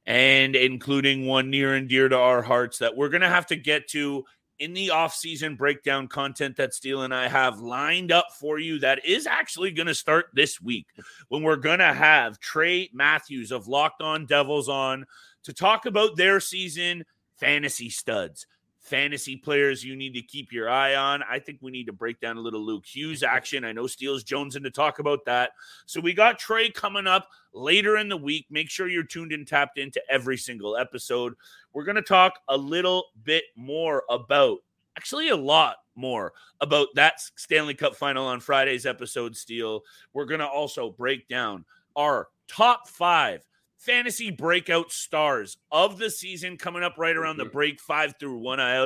And 0.06 0.56
including 0.56 1.26
one 1.26 1.50
near 1.50 1.74
and 1.74 1.90
dear 1.90 2.08
to 2.08 2.16
our 2.16 2.44
hearts 2.44 2.78
that 2.78 2.96
we're 2.96 3.10
going 3.10 3.22
to 3.22 3.30
have 3.30 3.48
to 3.48 3.56
get 3.56 3.88
to 3.90 4.24
in 4.60 4.74
the 4.74 4.90
off-season 4.90 5.56
breakdown 5.56 6.08
content 6.08 6.56
that 6.58 6.74
Steele 6.74 7.04
and 7.04 7.14
I 7.14 7.28
have 7.28 7.60
lined 7.60 8.12
up 8.12 8.28
for 8.40 8.60
you 8.60 8.80
that 8.80 9.06
is 9.06 9.28
actually 9.28 9.72
going 9.72 9.88
to 9.88 9.96
start 9.96 10.28
this 10.34 10.62
week 10.62 10.88
when 11.30 11.44
we're 11.44 11.56
going 11.56 11.80
to 11.80 11.94
have 11.94 12.40
Trey 12.40 12.90
Matthews 12.94 13.52
of 13.52 13.68
Locked 13.68 14.02
On 14.02 14.26
Devils 14.26 14.70
on 14.70 15.06
to 15.44 15.54
talk 15.54 15.86
about 15.86 16.16
their 16.16 16.40
season 16.40 17.06
fantasy 17.38 17.90
studs 17.90 18.48
fantasy 18.86 19.36
players 19.36 19.84
you 19.84 19.96
need 19.96 20.14
to 20.14 20.22
keep 20.22 20.52
your 20.52 20.70
eye 20.70 20.96
on. 20.96 21.24
I 21.24 21.40
think 21.40 21.58
we 21.62 21.72
need 21.72 21.88
to 21.88 21.94
break 21.94 22.20
down 22.20 22.38
a 22.38 22.42
little 22.42 22.64
Luke 22.64 22.86
Hughes 22.86 23.24
action. 23.24 23.66
I 23.66 23.72
know 23.72 23.88
Steele's 23.88 24.24
Jones 24.24 24.56
in 24.56 24.64
to 24.64 24.70
talk 24.70 25.00
about 25.00 25.26
that. 25.26 25.52
So 25.88 26.00
we 26.00 26.14
got 26.14 26.38
Trey 26.38 26.70
coming 26.70 27.08
up 27.08 27.28
later 27.52 27.98
in 27.98 28.10
the 28.10 28.18
week. 28.18 28.46
Make 28.52 28.70
sure 28.70 28.88
you're 28.88 29.04
tuned 29.04 29.32
and 29.32 29.48
tapped 29.48 29.80
into 29.80 30.02
every 30.08 30.38
single 30.38 30.78
episode. 30.78 31.34
We're 31.74 31.84
going 31.84 31.96
to 31.96 32.04
talk 32.04 32.40
a 32.48 32.56
little 32.56 33.06
bit 33.24 33.46
more 33.56 34.04
about, 34.10 34.60
actually, 34.98 35.30
a 35.30 35.36
lot 35.36 35.78
more 35.96 36.34
about 36.62 36.90
that 36.94 37.20
Stanley 37.36 37.74
Cup 37.74 37.96
final 37.96 38.28
on 38.28 38.40
Friday's 38.40 38.86
episode, 38.86 39.36
Steele. 39.36 39.82
We're 40.14 40.26
going 40.26 40.42
to 40.42 40.48
also 40.48 40.92
break 40.92 41.28
down 41.28 41.66
our 41.96 42.28
top 42.48 42.88
five 42.88 43.44
fantasy 43.86 44.32
breakout 44.32 44.92
stars 44.92 45.58
of 45.72 45.98
the 45.98 46.10
season 46.10 46.58
coming 46.58 46.84
up 46.84 46.96
right 46.98 47.16
around 47.16 47.38
the 47.38 47.44
mm-hmm. 47.44 47.54
break 47.54 47.80
five 47.80 48.16
through 48.20 48.38
one. 48.40 48.60
I 48.60 48.78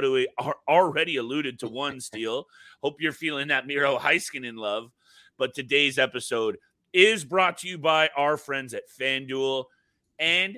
already 0.68 1.16
alluded 1.16 1.60
to 1.60 1.68
one 1.68 2.00
Steele. 2.02 2.46
Hope 2.84 2.98
you're 3.00 3.14
feeling 3.14 3.48
that 3.48 3.66
Miro 3.66 3.98
Heiskanen 3.98 4.58
love. 4.58 4.92
But 5.38 5.56
today's 5.56 5.98
episode 5.98 6.58
is 6.92 7.24
brought 7.24 7.60
to 7.60 7.68
you 7.68 7.78
by 7.78 8.10
our 8.18 8.36
friends 8.36 8.74
at 8.74 8.90
FanDuel. 9.00 9.66
And 10.20 10.58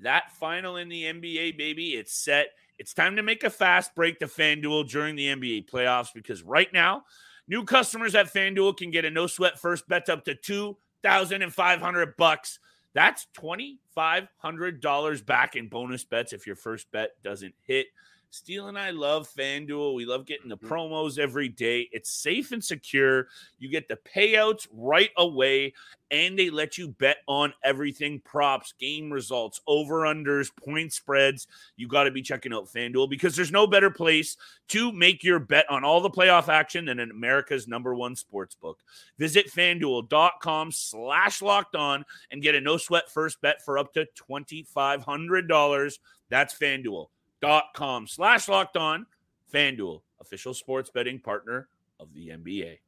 that 0.00 0.32
final 0.32 0.76
in 0.76 0.88
the 0.88 1.04
NBA, 1.04 1.56
baby, 1.56 1.90
it's 1.90 2.12
set. 2.12 2.48
It's 2.78 2.94
time 2.94 3.16
to 3.16 3.22
make 3.22 3.44
a 3.44 3.50
fast 3.50 3.94
break 3.94 4.18
to 4.18 4.26
FanDuel 4.26 4.90
during 4.90 5.14
the 5.14 5.26
NBA 5.26 5.70
playoffs 5.70 6.08
because 6.12 6.42
right 6.42 6.72
now, 6.72 7.04
new 7.46 7.64
customers 7.64 8.14
at 8.16 8.32
FanDuel 8.32 8.76
can 8.76 8.90
get 8.90 9.04
a 9.04 9.10
no 9.10 9.28
sweat 9.28 9.60
first 9.60 9.86
bet 9.86 10.08
up 10.08 10.24
to 10.24 10.34
2500 10.34 12.16
bucks 12.16 12.58
that's 12.94 13.26
$2,500 13.38 15.26
back 15.26 15.56
in 15.56 15.68
bonus 15.68 16.04
bets 16.04 16.32
if 16.32 16.46
your 16.46 16.56
first 16.56 16.90
bet 16.90 17.10
doesn't 17.22 17.54
hit. 17.62 17.86
Steele 18.32 18.68
and 18.68 18.78
I 18.78 18.90
love 18.90 19.28
FanDuel. 19.36 19.96
We 19.96 20.06
love 20.06 20.24
getting 20.24 20.48
the 20.48 20.56
mm-hmm. 20.56 20.72
promos 20.72 21.18
every 21.18 21.48
day. 21.48 21.88
It's 21.90 22.12
safe 22.12 22.52
and 22.52 22.62
secure. 22.62 23.26
You 23.58 23.68
get 23.68 23.88
the 23.88 23.96
payouts 23.96 24.68
right 24.72 25.10
away, 25.16 25.74
and 26.12 26.38
they 26.38 26.48
let 26.48 26.78
you 26.78 26.88
bet 26.88 27.18
on 27.26 27.52
everything 27.64 28.20
props, 28.24 28.72
game 28.78 29.12
results, 29.12 29.60
over 29.66 30.02
unders, 30.02 30.54
point 30.54 30.92
spreads. 30.92 31.48
You 31.76 31.88
got 31.88 32.04
to 32.04 32.12
be 32.12 32.22
checking 32.22 32.52
out 32.52 32.68
FanDuel 32.68 33.10
because 33.10 33.34
there's 33.34 33.50
no 33.50 33.66
better 33.66 33.90
place 33.90 34.36
to 34.68 34.92
make 34.92 35.24
your 35.24 35.40
bet 35.40 35.68
on 35.68 35.82
all 35.82 36.00
the 36.00 36.08
playoff 36.08 36.48
action 36.48 36.84
than 36.84 37.00
in 37.00 37.10
America's 37.10 37.66
number 37.66 37.96
one 37.96 38.14
sports 38.14 38.54
book. 38.54 38.78
Visit 39.18 39.50
fanduel.com 39.50 40.70
slash 40.70 41.42
locked 41.42 41.74
on 41.74 42.04
and 42.30 42.42
get 42.42 42.54
a 42.54 42.60
no 42.60 42.76
sweat 42.76 43.10
first 43.10 43.40
bet 43.40 43.60
for 43.64 43.76
up 43.76 43.92
to 43.94 44.06
$2,500. 44.30 45.98
That's 46.28 46.54
FanDuel 46.56 47.08
dot 47.40 47.64
com 47.74 48.06
slash 48.06 48.48
locked 48.48 48.76
on 48.76 49.06
FanDuel, 49.52 50.02
official 50.20 50.54
sports 50.54 50.90
betting 50.90 51.18
partner 51.18 51.68
of 51.98 52.12
the 52.14 52.28
NBA. 52.28 52.78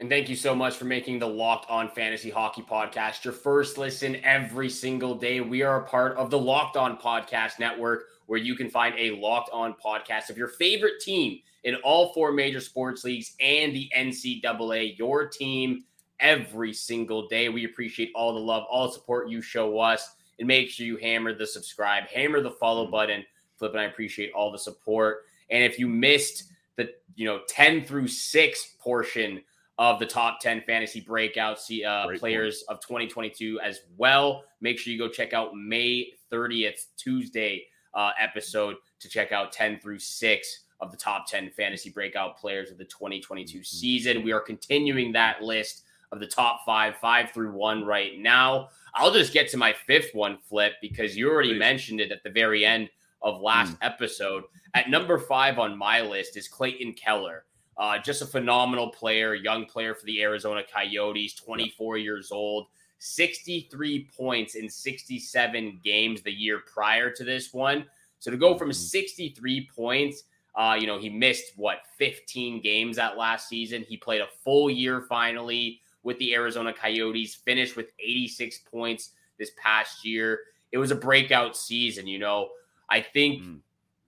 And 0.00 0.10
thank 0.10 0.28
you 0.28 0.34
so 0.34 0.52
much 0.52 0.74
for 0.74 0.84
making 0.84 1.20
the 1.20 1.28
Locked 1.28 1.70
On 1.70 1.88
Fantasy 1.88 2.28
Hockey 2.28 2.62
Podcast 2.62 3.24
your 3.24 3.32
first 3.32 3.78
listen 3.78 4.16
every 4.24 4.68
single 4.68 5.14
day. 5.14 5.40
We 5.40 5.62
are 5.62 5.84
a 5.84 5.86
part 5.86 6.16
of 6.16 6.28
the 6.28 6.38
Locked 6.38 6.76
On 6.76 6.96
Podcast 6.96 7.60
Network, 7.60 8.06
where 8.26 8.40
you 8.40 8.56
can 8.56 8.68
find 8.68 8.96
a 8.98 9.12
Locked 9.12 9.50
On 9.52 9.74
podcast 9.74 10.28
of 10.28 10.36
your 10.36 10.48
favorite 10.48 11.00
team 11.00 11.38
in 11.62 11.76
all 11.76 12.12
four 12.14 12.32
major 12.32 12.60
sports 12.60 13.04
leagues 13.04 13.36
and 13.38 13.72
the 13.72 13.88
NCAA. 13.96 14.98
Your 14.98 15.28
team 15.28 15.84
every 16.18 16.72
single 16.72 17.28
day. 17.28 17.48
We 17.48 17.64
appreciate 17.64 18.10
all 18.14 18.34
the 18.34 18.40
love, 18.40 18.64
all 18.68 18.88
the 18.88 18.94
support 18.94 19.28
you 19.28 19.40
show 19.40 19.78
us 19.78 20.16
and 20.42 20.48
make 20.48 20.70
sure 20.70 20.84
you 20.84 20.96
hammer 20.96 21.32
the 21.32 21.46
subscribe, 21.46 22.02
hammer 22.08 22.40
the 22.40 22.50
follow 22.50 22.90
button. 22.90 23.24
Flip 23.54 23.70
and 23.70 23.80
I 23.80 23.84
appreciate 23.84 24.32
all 24.32 24.50
the 24.50 24.58
support. 24.58 25.18
And 25.50 25.62
if 25.62 25.78
you 25.78 25.86
missed 25.86 26.50
the 26.76 26.90
you 27.14 27.26
know 27.26 27.42
10 27.48 27.84
through 27.84 28.08
6 28.08 28.76
portion 28.80 29.40
of 29.78 30.00
the 30.00 30.06
top 30.06 30.40
10 30.40 30.64
fantasy 30.66 31.00
breakout 31.00 31.58
uh, 31.86 32.08
players 32.18 32.64
point. 32.64 32.76
of 32.76 32.80
2022 32.80 33.60
as 33.60 33.82
well. 33.96 34.42
Make 34.60 34.80
sure 34.80 34.92
you 34.92 34.98
go 34.98 35.08
check 35.08 35.32
out 35.32 35.54
May 35.54 36.08
30th, 36.32 36.86
Tuesday 36.96 37.64
uh, 37.94 38.10
episode 38.20 38.74
to 38.98 39.08
check 39.08 39.30
out 39.30 39.52
10 39.52 39.78
through 39.78 40.00
6 40.00 40.64
of 40.80 40.90
the 40.90 40.96
top 40.96 41.28
10 41.28 41.50
fantasy 41.50 41.90
breakout 41.90 42.36
players 42.36 42.72
of 42.72 42.78
the 42.78 42.84
2022 42.86 43.58
mm-hmm. 43.58 43.62
season. 43.62 44.24
We 44.24 44.32
are 44.32 44.40
continuing 44.40 45.12
that 45.12 45.40
list 45.40 45.84
of 46.12 46.20
the 46.20 46.26
top 46.26 46.60
five, 46.64 46.94
five 46.96 47.30
through 47.30 47.52
one 47.52 47.84
right 47.84 48.18
now. 48.18 48.68
I'll 48.94 49.12
just 49.12 49.32
get 49.32 49.48
to 49.50 49.56
my 49.56 49.72
fifth 49.72 50.14
one, 50.14 50.38
Flip, 50.48 50.74
because 50.82 51.16
you 51.16 51.30
already 51.30 51.54
Please. 51.54 51.58
mentioned 51.58 52.00
it 52.00 52.12
at 52.12 52.22
the 52.22 52.30
very 52.30 52.64
end 52.64 52.90
of 53.22 53.40
last 53.40 53.72
mm. 53.72 53.78
episode. 53.80 54.44
At 54.74 54.90
number 54.90 55.18
five 55.18 55.58
on 55.58 55.76
my 55.76 56.02
list 56.02 56.36
is 56.36 56.48
Clayton 56.48 56.92
Keller. 56.92 57.44
Uh, 57.78 57.98
just 57.98 58.20
a 58.20 58.26
phenomenal 58.26 58.90
player, 58.90 59.34
young 59.34 59.64
player 59.64 59.94
for 59.94 60.04
the 60.04 60.22
Arizona 60.22 60.62
Coyotes, 60.70 61.34
24 61.34 61.96
years 61.96 62.30
old, 62.30 62.66
63 62.98 64.10
points 64.14 64.54
in 64.54 64.68
67 64.68 65.80
games 65.82 66.20
the 66.20 66.30
year 66.30 66.60
prior 66.72 67.10
to 67.10 67.24
this 67.24 67.54
one. 67.54 67.86
So 68.18 68.30
to 68.30 68.36
go 68.36 68.56
from 68.58 68.68
mm-hmm. 68.68 68.74
63 68.74 69.70
points, 69.74 70.24
uh, 70.54 70.76
you 70.78 70.86
know, 70.86 70.98
he 70.98 71.08
missed 71.08 71.52
what 71.56 71.78
15 71.96 72.60
games 72.60 72.96
that 72.96 73.16
last 73.16 73.48
season. 73.48 73.82
He 73.88 73.96
played 73.96 74.20
a 74.20 74.28
full 74.44 74.70
year 74.70 75.06
finally 75.08 75.80
with 76.02 76.18
the 76.18 76.34
Arizona 76.34 76.72
Coyotes, 76.72 77.34
finished 77.34 77.76
with 77.76 77.92
86 77.98 78.58
points 78.70 79.10
this 79.38 79.50
past 79.62 80.04
year. 80.04 80.40
It 80.72 80.78
was 80.78 80.90
a 80.90 80.96
breakout 80.96 81.56
season, 81.56 82.06
you 82.06 82.18
know. 82.18 82.50
I 82.88 83.00
think 83.00 83.42
mm. 83.42 83.58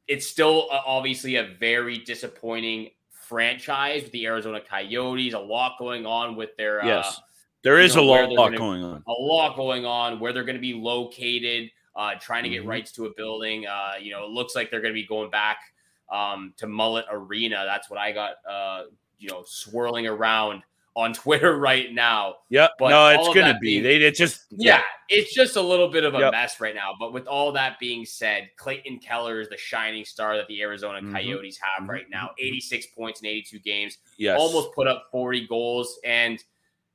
it's 0.09 0.27
still 0.27 0.69
uh, 0.71 0.81
obviously 0.87 1.37
a 1.37 1.55
very 1.59 1.99
disappointing 1.99 2.91
franchise 3.11 4.03
with 4.03 4.13
the 4.13 4.27
Arizona 4.27 4.61
Coyotes. 4.61 5.35
A 5.35 5.39
lot 5.39 5.77
going 5.79 6.07
on 6.07 6.37
with 6.37 6.57
their 6.57 6.83
uh, 6.83 6.87
yes, 6.87 7.19
uh, 7.19 7.23
there 7.63 7.81
is 7.81 7.97
know, 7.97 8.03
a 8.03 8.05
lot, 8.05 8.31
lot 8.31 8.47
gonna, 8.47 8.59
going 8.59 8.85
on. 8.85 9.03
A 9.07 9.13
lot 9.13 9.57
going 9.57 9.87
on 9.87 10.21
where 10.21 10.33
they're 10.33 10.45
going 10.45 10.57
to 10.57 10.61
be 10.61 10.75
located, 10.75 11.71
uh, 11.97 12.15
trying 12.21 12.45
to 12.45 12.51
get 12.51 12.61
mm-hmm. 12.61 12.71
rights 12.71 12.93
to 12.93 13.07
a 13.07 13.15
building. 13.15 13.67
Uh, 13.67 13.93
you 14.01 14.13
know, 14.13 14.25
it 14.25 14.31
looks 14.31 14.55
like 14.55 14.71
they're 14.71 14.83
going 14.83 14.93
to 14.93 15.01
be 15.01 15.07
going 15.07 15.31
back 15.31 15.59
um, 16.13 16.53
to 16.59 16.67
Mullet 16.67 17.07
Arena. 17.11 17.65
That's 17.67 17.89
what 17.89 17.99
I 17.99 18.13
got. 18.13 18.35
Uh, 18.49 18.83
you 19.19 19.31
know, 19.31 19.43
swirling 19.47 20.07
around 20.07 20.63
on 20.97 21.13
Twitter 21.15 21.59
right 21.59 21.93
now. 21.93 22.37
Yep. 22.51 22.73
But 22.79 22.89
no, 22.91 23.09
it's 23.09 23.35
going 23.35 23.53
to 23.53 23.59
be. 23.61 23.81
Being, 23.81 23.83
they 23.83 23.97
it 23.97 24.15
just 24.15 24.47
yeah. 24.51 24.77
yeah. 24.77 24.83
it's 25.09 25.35
just 25.35 25.57
a 25.57 25.61
little 25.61 25.89
bit 25.89 26.05
of 26.05 26.15
a 26.15 26.19
yep. 26.19 26.33
mess 26.33 26.61
right 26.61 26.75
now. 26.75 26.93
But 26.99 27.13
with 27.13 27.27
all 27.27 27.53
that 27.53 27.79
being 27.79 28.05
said, 28.05 28.51
Clayton 28.57 28.99
Keller 28.99 29.41
is 29.41 29.49
the 29.49 29.57
shining 29.57 30.05
star 30.05 30.37
that 30.37 30.47
the 30.49 30.63
Arizona 30.63 31.01
mm-hmm. 31.01 31.13
Coyotes 31.13 31.59
have 31.59 31.83
mm-hmm. 31.83 31.91
right 31.91 32.11
now. 32.11 32.27
Mm-hmm. 32.27 32.47
86 32.47 32.87
points 32.97 33.21
in 33.21 33.27
82 33.27 33.59
games. 33.61 33.99
Yes. 34.19 34.39
Almost 34.39 34.75
put 34.75 34.87
up 34.87 35.05
40 35.11 35.47
goals 35.47 35.99
and 36.05 36.43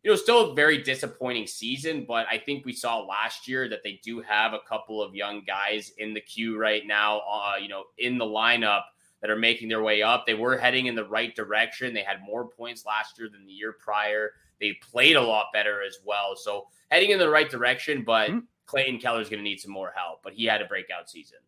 you 0.04 0.12
know, 0.12 0.16
still 0.16 0.52
a 0.52 0.56
very 0.56 0.82
disappointing 0.82 1.46
season, 1.46 2.06
but 2.08 2.26
I 2.32 2.38
think 2.38 2.66
we 2.66 2.72
saw 2.72 3.00
last 3.00 3.50
year 3.50 3.68
that 3.68 3.84
they 3.84 4.00
do 4.02 4.22
have 4.22 4.54
a 4.54 4.60
couple 4.68 5.04
of 5.04 5.14
young 5.14 5.44
guys 5.46 5.92
in 5.98 6.14
the 6.14 6.22
queue 6.22 6.58
right 6.58 6.84
now, 6.88 7.20
uh, 7.20 7.56
you 7.62 7.68
know, 7.68 7.84
in 7.98 8.18
the 8.18 8.26
lineup 8.26 8.84
that 9.22 9.30
are 9.30 9.38
making 9.38 9.70
their 9.70 9.84
way 9.84 10.02
up. 10.02 10.26
They 10.26 10.34
were 10.34 10.58
heading 10.58 10.86
in 10.86 10.96
the 10.96 11.06
right 11.06 11.36
direction. 11.36 11.94
They 11.94 12.04
had 12.04 12.22
more 12.26 12.48
points 12.48 12.86
last 12.86 13.20
year 13.20 13.30
than 13.32 13.46
the 13.46 13.52
year 13.52 13.74
prior. 13.74 14.32
They 14.60 14.74
played 14.82 15.16
a 15.16 15.22
lot 15.22 15.48
better 15.54 15.82
as 15.84 16.00
well. 16.06 16.36
So 16.36 16.68
heading 16.90 17.12
in 17.12 17.20
the 17.20 17.30
right 17.30 17.50
direction, 17.50 18.04
but 18.06 18.30
mm-hmm. 18.30 18.40
Clayton 18.66 19.00
Keller's 19.00 19.30
going 19.30 19.40
to 19.40 19.44
need 19.44 19.60
some 19.60 19.72
more 19.72 19.94
help. 19.96 20.22
But 20.24 20.34
he 20.34 20.46
had 20.46 20.62
a 20.62 20.66
breakout 20.66 21.10
season. 21.10 21.40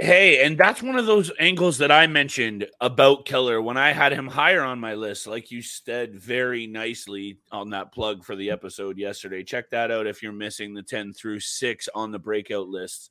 Hey, 0.00 0.44
and 0.44 0.56
that's 0.56 0.82
one 0.82 0.96
of 0.96 1.04
those 1.04 1.30
angles 1.38 1.76
that 1.78 1.92
I 1.92 2.06
mentioned 2.06 2.66
about 2.80 3.26
Keller 3.26 3.60
when 3.60 3.76
I 3.76 3.92
had 3.92 4.12
him 4.12 4.26
higher 4.26 4.62
on 4.62 4.80
my 4.80 4.94
list, 4.94 5.26
like 5.26 5.50
you 5.50 5.60
said 5.60 6.14
very 6.18 6.66
nicely 6.66 7.38
on 7.52 7.70
that 7.70 7.92
plug 7.92 8.24
for 8.24 8.34
the 8.34 8.50
episode 8.50 8.96
yesterday. 8.96 9.44
Check 9.44 9.68
that 9.70 9.90
out 9.90 10.06
if 10.06 10.22
you're 10.22 10.32
missing 10.32 10.72
the 10.72 10.82
10 10.82 11.12
through 11.12 11.40
6 11.40 11.88
on 11.94 12.10
the 12.10 12.18
breakout 12.18 12.68
list 12.68 13.10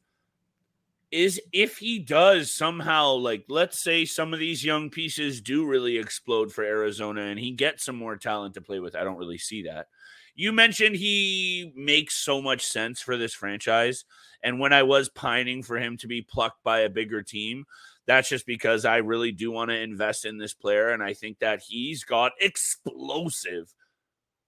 is 1.11 1.41
if 1.51 1.77
he 1.77 1.99
does 1.99 2.53
somehow 2.53 3.11
like 3.11 3.43
let's 3.49 3.79
say 3.79 4.05
some 4.05 4.33
of 4.33 4.39
these 4.39 4.63
young 4.63 4.89
pieces 4.89 5.41
do 5.41 5.65
really 5.65 5.97
explode 5.97 6.51
for 6.51 6.63
Arizona 6.63 7.23
and 7.23 7.39
he 7.39 7.51
gets 7.51 7.83
some 7.83 7.97
more 7.97 8.15
talent 8.15 8.53
to 8.53 8.61
play 8.61 8.79
with. 8.79 8.95
I 8.95 9.03
don't 9.03 9.17
really 9.17 9.37
see 9.37 9.63
that. 9.63 9.87
You 10.35 10.53
mentioned 10.53 10.95
he 10.95 11.73
makes 11.75 12.15
so 12.15 12.41
much 12.41 12.65
sense 12.65 13.01
for 13.01 13.17
this 13.17 13.33
franchise 13.33 14.05
and 14.41 14.59
when 14.59 14.71
I 14.71 14.83
was 14.83 15.09
pining 15.09 15.63
for 15.63 15.77
him 15.77 15.97
to 15.97 16.07
be 16.07 16.21
plucked 16.21 16.63
by 16.63 16.79
a 16.79 16.89
bigger 16.89 17.21
team, 17.21 17.65
that's 18.07 18.29
just 18.29 18.45
because 18.45 18.85
I 18.85 18.97
really 18.97 19.31
do 19.31 19.51
want 19.51 19.69
to 19.69 19.79
invest 19.79 20.25
in 20.25 20.37
this 20.37 20.53
player 20.53 20.89
and 20.89 21.03
I 21.03 21.13
think 21.13 21.39
that 21.39 21.61
he's 21.61 22.05
got 22.05 22.31
explosive 22.39 23.73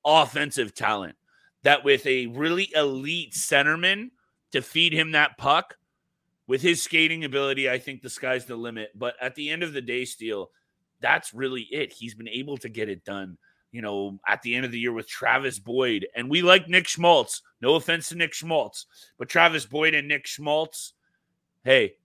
offensive 0.06 0.74
talent 0.74 1.16
that 1.64 1.84
with 1.84 2.06
a 2.06 2.28
really 2.28 2.70
elite 2.76 3.34
centerman 3.34 4.12
to 4.52 4.62
feed 4.62 4.94
him 4.94 5.12
that 5.12 5.38
puck 5.38 5.76
with 6.48 6.62
his 6.62 6.82
skating 6.82 7.24
ability, 7.24 7.70
I 7.70 7.80
think 7.80 8.02
the 8.02 8.10
sky's 8.10 8.46
the 8.46 8.56
limit. 8.56 8.92
But 8.96 9.16
at 9.22 9.36
the 9.36 9.50
end 9.50 9.64
of 9.64 9.74
the 9.74 9.82
day, 9.82 10.06
Steele, 10.06 10.52
that's 11.00 11.34
really 11.34 11.62
it. 11.72 11.94
He's 11.94 12.16
been 12.16 12.30
able 12.30 12.58
to 12.58 12.70
get 12.70 12.90
it 12.90 13.06
done, 13.06 13.38
you 13.72 13.82
know, 13.82 14.20
at 14.28 14.42
the 14.42 14.56
end 14.56 14.66
of 14.66 14.72
the 14.72 14.80
year 14.80 14.94
with 14.94 15.08
Travis 15.08 15.60
Boyd. 15.60 16.08
And 16.16 16.30
we 16.30 16.42
like 16.42 16.68
Nick 16.68 16.88
Schmaltz. 16.88 17.42
No 17.62 17.76
offense 17.76 18.10
to 18.10 18.16
Nick 18.16 18.34
Schmaltz, 18.34 18.88
but 19.18 19.30
Travis 19.30 19.66
Boyd 19.66 19.94
and 19.96 20.08
Nick 20.08 20.28
Schmaltz, 20.28 20.94
hey, 21.64 21.96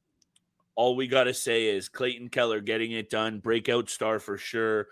all 0.77 0.95
we 0.95 1.09
got 1.09 1.25
to 1.25 1.35
say 1.35 1.67
is 1.67 1.89
Clayton 1.89 2.29
Keller 2.29 2.61
getting 2.61 2.93
it 2.93 3.11
done, 3.11 3.41
breakout 3.41 3.91
star 3.91 4.21
for 4.21 4.39
sure. 4.39 4.87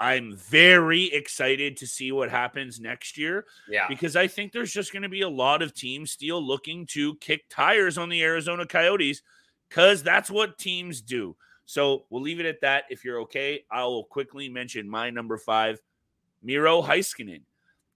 I'm 0.00 0.34
very 0.34 1.12
excited 1.12 1.76
to 1.76 1.86
see 1.86 2.10
what 2.10 2.30
happens 2.30 2.80
next 2.80 3.18
year. 3.18 3.44
Yeah. 3.68 3.86
Because 3.86 4.16
I 4.16 4.26
think 4.26 4.50
there's 4.50 4.72
just 4.72 4.92
going 4.92 5.02
to 5.02 5.10
be 5.10 5.20
a 5.20 5.28
lot 5.28 5.60
of 5.60 5.74
teams 5.74 6.10
still 6.10 6.42
looking 6.42 6.86
to 6.86 7.16
kick 7.16 7.44
tires 7.50 7.98
on 7.98 8.08
the 8.08 8.22
Arizona 8.22 8.66
Coyotes 8.66 9.22
because 9.68 10.02
that's 10.02 10.30
what 10.30 10.58
teams 10.58 11.02
do. 11.02 11.36
So 11.66 12.06
we'll 12.08 12.22
leave 12.22 12.40
it 12.40 12.46
at 12.46 12.62
that. 12.62 12.84
If 12.88 13.04
you're 13.04 13.20
okay, 13.20 13.64
I 13.70 13.84
will 13.84 14.04
quickly 14.04 14.48
mention 14.48 14.88
my 14.88 15.10
number 15.10 15.36
five, 15.36 15.78
Miro 16.42 16.82
Heiskanen. 16.82 17.42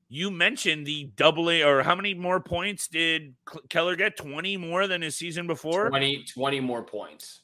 You 0.09 0.31
mentioned 0.31 0.87
the 0.87 1.11
double 1.17 1.51
A, 1.51 1.63
or 1.63 1.83
how 1.83 1.95
many 1.95 2.13
more 2.13 2.39
points 2.39 2.87
did 2.87 3.35
Keller 3.71 3.97
get? 3.97 4.17
20 4.17 4.59
more 4.59 4.87
than 4.87 5.01
his 5.03 5.17
season 5.17 5.47
before? 5.47 5.89
20, 5.89 6.27
20 6.35 6.61
more 6.61 6.83
points. 6.83 7.41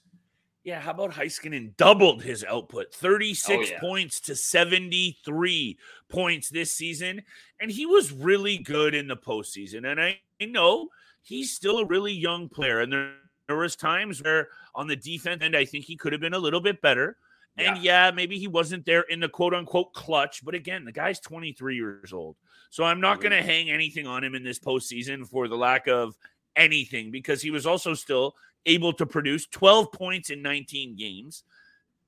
Yeah, 0.63 0.81
how 0.81 0.91
about 0.91 1.13
Heiskanen 1.13 1.75
doubled 1.77 2.23
his 2.23 2.45
output 2.45 2.93
36 2.93 3.51
oh, 3.51 3.61
yeah. 3.63 3.81
points 3.81 4.21
to 4.21 4.37
73 4.37 5.79
points 6.11 6.51
this 6.51 6.73
season. 6.73 7.23
And 7.59 7.71
he 7.71 7.87
was 7.87 8.13
really 8.13 8.59
good 8.59 8.95
in 8.95 9.09
the 9.09 9.17
postseason. 9.17 9.91
And 9.91 10.01
I, 10.01 10.21
I 10.41 10.45
know 10.45 10.89
he's 11.23 11.53
still 11.53 11.79
a 11.79 11.87
really 11.87 12.13
young 12.13 12.51
player. 12.51 12.81
And 12.81 12.93
there, 12.93 13.13
there 13.47 13.57
was 13.57 13.75
times 13.75 14.23
where 14.23 14.49
on 14.75 14.87
the 14.87 14.97
defense 14.97 15.43
end, 15.43 15.57
I 15.57 15.65
think 15.65 15.87
he 15.87 15.97
could 15.97 16.13
have 16.13 16.21
been 16.21 16.35
a 16.35 16.39
little 16.39 16.61
bit 16.61 16.83
better. 16.83 17.17
And 17.57 17.79
yeah. 17.79 18.09
yeah, 18.09 18.11
maybe 18.11 18.39
he 18.39 18.47
wasn't 18.47 18.85
there 18.85 19.03
in 19.03 19.21
the 19.21 19.29
quote 19.29 19.55
unquote 19.55 19.95
clutch. 19.95 20.45
But 20.45 20.55
again, 20.55 20.85
the 20.85 20.93
guy's 20.93 21.21
23 21.21 21.75
years 21.75 22.13
old. 22.13 22.37
So 22.69 22.85
I'm 22.85 23.01
not 23.01 23.21
going 23.21 23.33
to 23.33 23.43
hang 23.43 23.71
anything 23.71 24.07
on 24.07 24.23
him 24.23 24.35
in 24.35 24.45
this 24.45 24.59
postseason 24.59 25.27
for 25.27 25.49
the 25.49 25.57
lack 25.57 25.89
of 25.89 26.17
anything 26.55 27.11
because 27.11 27.41
he 27.41 27.51
was 27.51 27.67
also 27.67 27.95
still 27.95 28.35
able 28.67 28.93
to 28.95 29.07
produce 29.07 29.47
12 29.47 29.93
points 29.93 30.31
in 30.31 30.43
19 30.43 30.97
games. 30.97 31.45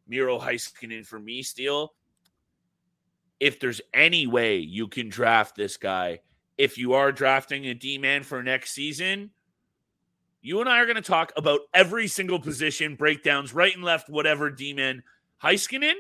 Miro 0.07 0.39
Heiskanen 0.39 1.07
for 1.07 1.19
me, 1.19 1.43
Steele. 1.43 1.95
If 3.41 3.59
there's 3.59 3.81
any 3.93 4.27
way 4.27 4.59
you 4.59 4.89
can 4.89 5.09
draft 5.09 5.57
this 5.57 5.77
guy, 5.77 6.21
if 6.59 6.79
you 6.79 6.95
are 6.95 7.11
drafting 7.11 7.67
a 7.67 7.75
D 7.75 7.99
man 7.99 8.23
for 8.23 8.43
next 8.43 8.73
season, 8.73 9.31
you 10.43 10.61
and 10.61 10.69
I 10.69 10.81
are 10.81 10.87
going 10.87 10.97
to 10.97 11.03
talk 11.03 11.33
about 11.37 11.61
every 11.73 12.09
single 12.09 12.39
position, 12.39 12.95
breakdowns, 12.95 13.55
right 13.55 13.75
and 13.75 13.85
left, 13.85 14.09
whatever 14.09 14.51
D 14.51 14.73
man. 14.73 15.03
Heiskanen, 15.43 15.95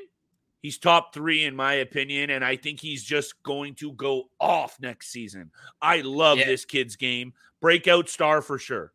he's 0.61 0.79
top 0.79 1.15
three 1.15 1.45
in 1.45 1.57
my 1.57 1.75
opinion, 1.75 2.31
and 2.31 2.45
I 2.45 2.57
think 2.57 2.81
he's 2.81 3.03
just 3.03 3.43
going 3.43 3.75
to 3.77 3.93
go 3.93 4.25
off 4.41 4.79
next 4.81 5.09
season. 5.09 5.51
I 5.81 6.03
love 6.03 6.39
yeah. 6.39 6.47
this 6.47 6.65
kid's 6.65 6.97
game. 6.97 7.33
Breakout 7.61 8.09
star 8.09 8.43
for 8.43 8.59
sure. 8.59 8.93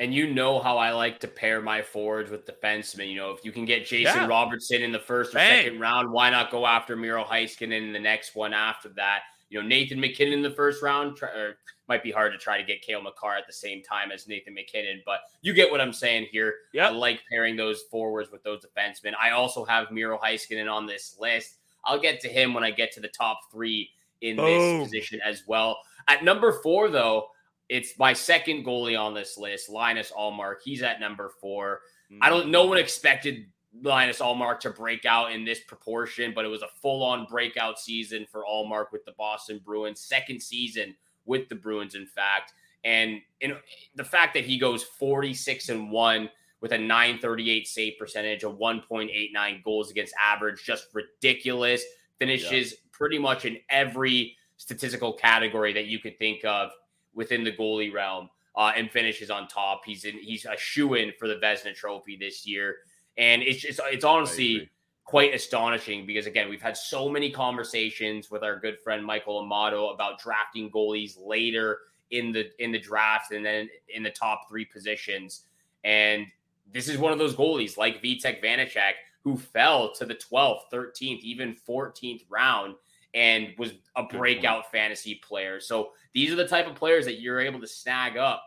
And 0.00 0.14
you 0.14 0.32
know 0.32 0.60
how 0.60 0.78
I 0.78 0.92
like 0.92 1.18
to 1.20 1.28
pair 1.28 1.60
my 1.60 1.82
forwards 1.82 2.30
with 2.30 2.46
defensemen. 2.46 3.10
You 3.10 3.16
know, 3.16 3.30
if 3.32 3.44
you 3.44 3.50
can 3.50 3.64
get 3.64 3.84
Jason 3.84 4.20
yeah. 4.20 4.26
Robertson 4.26 4.82
in 4.82 4.92
the 4.92 4.98
first 4.98 5.32
or 5.32 5.38
Bang. 5.38 5.64
second 5.64 5.80
round, 5.80 6.12
why 6.12 6.30
not 6.30 6.52
go 6.52 6.66
after 6.66 6.94
Miro 6.94 7.24
Heiskanen 7.24 7.82
in 7.82 7.92
the 7.92 7.98
next 7.98 8.36
one 8.36 8.52
after 8.52 8.90
that? 8.90 9.22
You 9.50 9.60
know, 9.60 9.66
Nathan 9.66 9.98
MacKinnon 9.98 10.34
in 10.34 10.42
the 10.42 10.50
first 10.50 10.82
round, 10.82 11.16
try, 11.16 11.30
or 11.30 11.56
might 11.88 12.02
be 12.02 12.12
hard 12.12 12.32
to 12.32 12.38
try 12.38 12.58
to 12.58 12.64
get 12.64 12.82
Cale 12.82 13.02
Makar 13.02 13.34
at 13.36 13.46
the 13.46 13.52
same 13.52 13.82
time 13.82 14.12
as 14.12 14.28
Nathan 14.28 14.54
MacKinnon, 14.54 15.02
but 15.06 15.20
you 15.40 15.54
get 15.54 15.70
what 15.70 15.80
I'm 15.80 15.92
saying 15.92 16.26
here. 16.30 16.54
Yep. 16.74 16.90
I 16.90 16.94
like 16.94 17.20
pairing 17.30 17.56
those 17.56 17.82
forwards 17.90 18.30
with 18.30 18.42
those 18.42 18.60
defensemen. 18.60 19.14
I 19.20 19.30
also 19.30 19.64
have 19.64 19.90
Miro 19.90 20.18
Heiskanen 20.18 20.70
on 20.70 20.86
this 20.86 21.16
list. 21.18 21.54
I'll 21.84 21.98
get 21.98 22.20
to 22.20 22.28
him 22.28 22.52
when 22.52 22.62
I 22.62 22.70
get 22.70 22.92
to 22.92 23.00
the 23.00 23.08
top 23.08 23.40
three 23.50 23.90
in 24.20 24.36
Boom. 24.36 24.46
this 24.46 24.84
position 24.84 25.20
as 25.24 25.44
well. 25.46 25.78
At 26.08 26.24
number 26.24 26.60
four, 26.62 26.90
though, 26.90 27.28
it's 27.68 27.98
my 27.98 28.12
second 28.12 28.64
goalie 28.64 28.98
on 28.98 29.14
this 29.14 29.36
list, 29.36 29.68
Linus 29.68 30.12
Ullmark. 30.16 30.56
He's 30.64 30.82
at 30.82 31.00
number 31.00 31.30
four. 31.40 31.80
Mm-hmm. 32.10 32.22
I 32.22 32.30
don't. 32.30 32.50
No 32.50 32.64
one 32.64 32.78
expected 32.78 33.46
Linus 33.82 34.20
Ullmark 34.20 34.60
to 34.60 34.70
break 34.70 35.04
out 35.04 35.32
in 35.32 35.44
this 35.44 35.60
proportion, 35.60 36.32
but 36.34 36.44
it 36.44 36.48
was 36.48 36.62
a 36.62 36.68
full 36.80 37.02
on 37.02 37.26
breakout 37.26 37.78
season 37.78 38.26
for 38.30 38.44
Ullmark 38.44 38.86
with 38.92 39.04
the 39.04 39.12
Boston 39.18 39.60
Bruins, 39.64 40.00
second 40.00 40.42
season 40.42 40.94
with 41.26 41.48
the 41.48 41.54
Bruins, 41.54 41.94
in 41.94 42.06
fact. 42.06 42.54
And 42.84 43.20
in, 43.40 43.56
the 43.94 44.04
fact 44.04 44.34
that 44.34 44.44
he 44.44 44.58
goes 44.58 44.82
46 44.82 45.68
and 45.68 45.90
1 45.90 46.30
with 46.60 46.72
a 46.72 46.78
938 46.78 47.68
save 47.68 47.98
percentage, 47.98 48.44
a 48.44 48.48
1.89 48.48 49.64
goals 49.64 49.90
against 49.90 50.14
average, 50.18 50.64
just 50.64 50.86
ridiculous. 50.94 51.82
Finishes 52.18 52.72
yeah. 52.72 52.78
pretty 52.92 53.18
much 53.18 53.44
in 53.44 53.58
every 53.68 54.36
statistical 54.56 55.12
category 55.12 55.72
that 55.72 55.86
you 55.86 55.98
could 55.98 56.18
think 56.18 56.44
of 56.44 56.70
within 57.18 57.44
the 57.44 57.52
goalie 57.52 57.92
realm. 57.92 58.30
Uh, 58.56 58.72
and 58.74 58.90
finishes 58.90 59.30
on 59.30 59.46
top. 59.46 59.82
He's 59.86 60.04
in. 60.04 60.18
He's 60.18 60.44
a 60.44 60.56
shoe 60.56 60.94
in 60.94 61.12
for 61.16 61.28
the 61.28 61.36
Vezina 61.36 61.76
Trophy 61.76 62.16
this 62.16 62.44
year, 62.44 62.78
and 63.16 63.40
it's 63.40 63.60
just 63.60 63.78
it's 63.84 64.04
honestly 64.04 64.68
quite 65.04 65.32
astonishing 65.32 66.04
because 66.04 66.26
again 66.26 66.48
we've 66.48 66.60
had 66.60 66.76
so 66.76 67.08
many 67.08 67.30
conversations 67.30 68.32
with 68.32 68.42
our 68.42 68.58
good 68.58 68.76
friend 68.80 69.04
Michael 69.04 69.38
Amato 69.38 69.90
about 69.90 70.18
drafting 70.18 70.70
goalies 70.72 71.14
later 71.24 71.78
in 72.10 72.32
the 72.32 72.50
in 72.58 72.72
the 72.72 72.80
draft 72.80 73.30
and 73.30 73.46
then 73.46 73.68
in 73.94 74.02
the 74.02 74.10
top 74.10 74.48
three 74.48 74.64
positions, 74.64 75.44
and 75.84 76.26
this 76.72 76.88
is 76.88 76.98
one 76.98 77.12
of 77.12 77.18
those 77.20 77.36
goalies 77.36 77.76
like 77.76 78.02
Vitek 78.02 78.42
Vanecek 78.42 78.94
who 79.22 79.36
fell 79.36 79.92
to 79.92 80.04
the 80.04 80.14
12th, 80.14 80.62
13th, 80.72 81.20
even 81.20 81.54
14th 81.68 82.24
round 82.28 82.74
and 83.14 83.54
was 83.58 83.72
a 83.96 84.02
breakout 84.04 84.70
fantasy 84.70 85.16
player. 85.16 85.60
So 85.60 85.90
these 86.12 86.30
are 86.32 86.36
the 86.36 86.46
type 86.46 86.66
of 86.66 86.74
players 86.74 87.04
that 87.06 87.20
you're 87.20 87.40
able 87.40 87.60
to 87.60 87.66
snag 87.66 88.16
up 88.16 88.42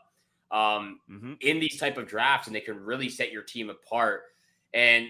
um, 0.52 1.00
mm-hmm. 1.10 1.34
in 1.42 1.60
these 1.60 1.78
type 1.80 1.98
of 1.98 2.08
drafts, 2.08 2.48
and 2.48 2.56
they 2.56 2.62
can 2.62 2.84
really 2.84 3.10
set 3.10 3.32
your 3.32 3.44
team 3.44 3.70
apart. 3.70 4.24
And 4.74 5.08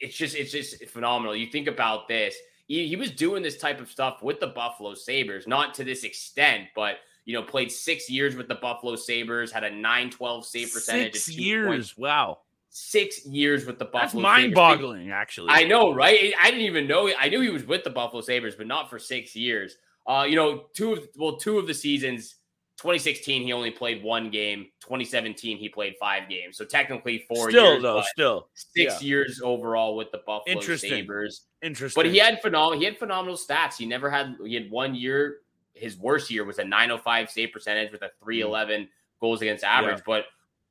it's 0.00 0.16
just 0.16 0.34
it's 0.34 0.52
just 0.52 0.84
phenomenal. 0.86 1.36
You 1.36 1.46
think 1.46 1.68
about 1.68 2.08
this. 2.08 2.34
He, 2.66 2.86
he 2.88 2.96
was 2.96 3.10
doing 3.10 3.42
this 3.42 3.58
type 3.58 3.80
of 3.80 3.90
stuff 3.90 4.22
with 4.22 4.40
the 4.40 4.46
Buffalo 4.48 4.94
Sabres, 4.94 5.46
not 5.46 5.74
to 5.74 5.84
this 5.84 6.04
extent, 6.04 6.68
but 6.74 6.96
you 7.24 7.34
know, 7.34 7.42
played 7.42 7.72
six 7.72 8.10
years 8.10 8.36
with 8.36 8.48
the 8.48 8.54
Buffalo 8.54 8.96
Sabres, 8.96 9.50
had 9.50 9.64
a 9.64 9.70
912 9.70 10.46
save 10.46 10.72
percentage. 10.72 11.14
Six 11.14 11.36
years. 11.36 11.96
Wow. 11.96 12.38
Six 12.76 13.24
years 13.24 13.66
with 13.66 13.78
the 13.78 13.84
Buffalo 13.84 14.00
That's 14.00 14.14
mind 14.14 14.54
boggling, 14.54 15.12
actually. 15.12 15.50
I 15.50 15.62
know, 15.62 15.94
right? 15.94 16.34
I 16.40 16.50
didn't 16.50 16.66
even 16.66 16.88
know. 16.88 17.08
I 17.16 17.28
knew 17.28 17.40
he 17.40 17.50
was 17.50 17.64
with 17.64 17.84
the 17.84 17.90
Buffalo 17.90 18.20
Sabres, 18.20 18.56
but 18.56 18.66
not 18.66 18.90
for 18.90 18.98
six 18.98 19.36
years. 19.36 19.76
Uh, 20.08 20.26
you 20.28 20.34
know, 20.34 20.64
two 20.74 20.94
of 20.94 21.08
well, 21.16 21.36
two 21.36 21.58
of 21.58 21.68
the 21.68 21.74
seasons, 21.74 22.34
2016, 22.78 23.44
he 23.44 23.52
only 23.52 23.70
played 23.70 24.02
one 24.02 24.28
game. 24.28 24.66
2017, 24.80 25.56
he 25.56 25.68
played 25.68 25.94
five 26.00 26.28
games. 26.28 26.56
So 26.56 26.64
technically 26.64 27.24
four 27.28 27.50
still, 27.50 27.74
years. 27.74 27.82
though, 27.82 28.02
still. 28.12 28.48
Six 28.54 29.00
yeah. 29.00 29.06
years 29.06 29.40
overall 29.42 29.96
with 29.96 30.10
the 30.10 30.18
Buffalo 30.26 30.42
Interesting. 30.48 30.90
Sabres. 30.90 31.42
Interesting. 31.62 32.02
But 32.02 32.10
he 32.10 32.18
had 32.18 32.42
phenomenal 32.42 32.78
he 32.78 32.84
had 32.84 32.98
phenomenal 32.98 33.36
stats. 33.36 33.76
He 33.76 33.86
never 33.86 34.10
had 34.10 34.34
he 34.44 34.54
had 34.54 34.68
one 34.70 34.96
year 34.96 35.38
his 35.74 35.98
worst 35.98 36.30
year 36.30 36.44
was 36.44 36.58
a 36.58 36.64
905 36.64 37.30
save 37.30 37.52
percentage 37.52 37.92
with 37.92 38.02
a 38.02 38.10
311 38.22 38.82
mm. 38.82 38.88
goals 39.20 39.42
against 39.42 39.64
average. 39.64 39.98
Yeah. 39.98 40.02
But 40.06 40.24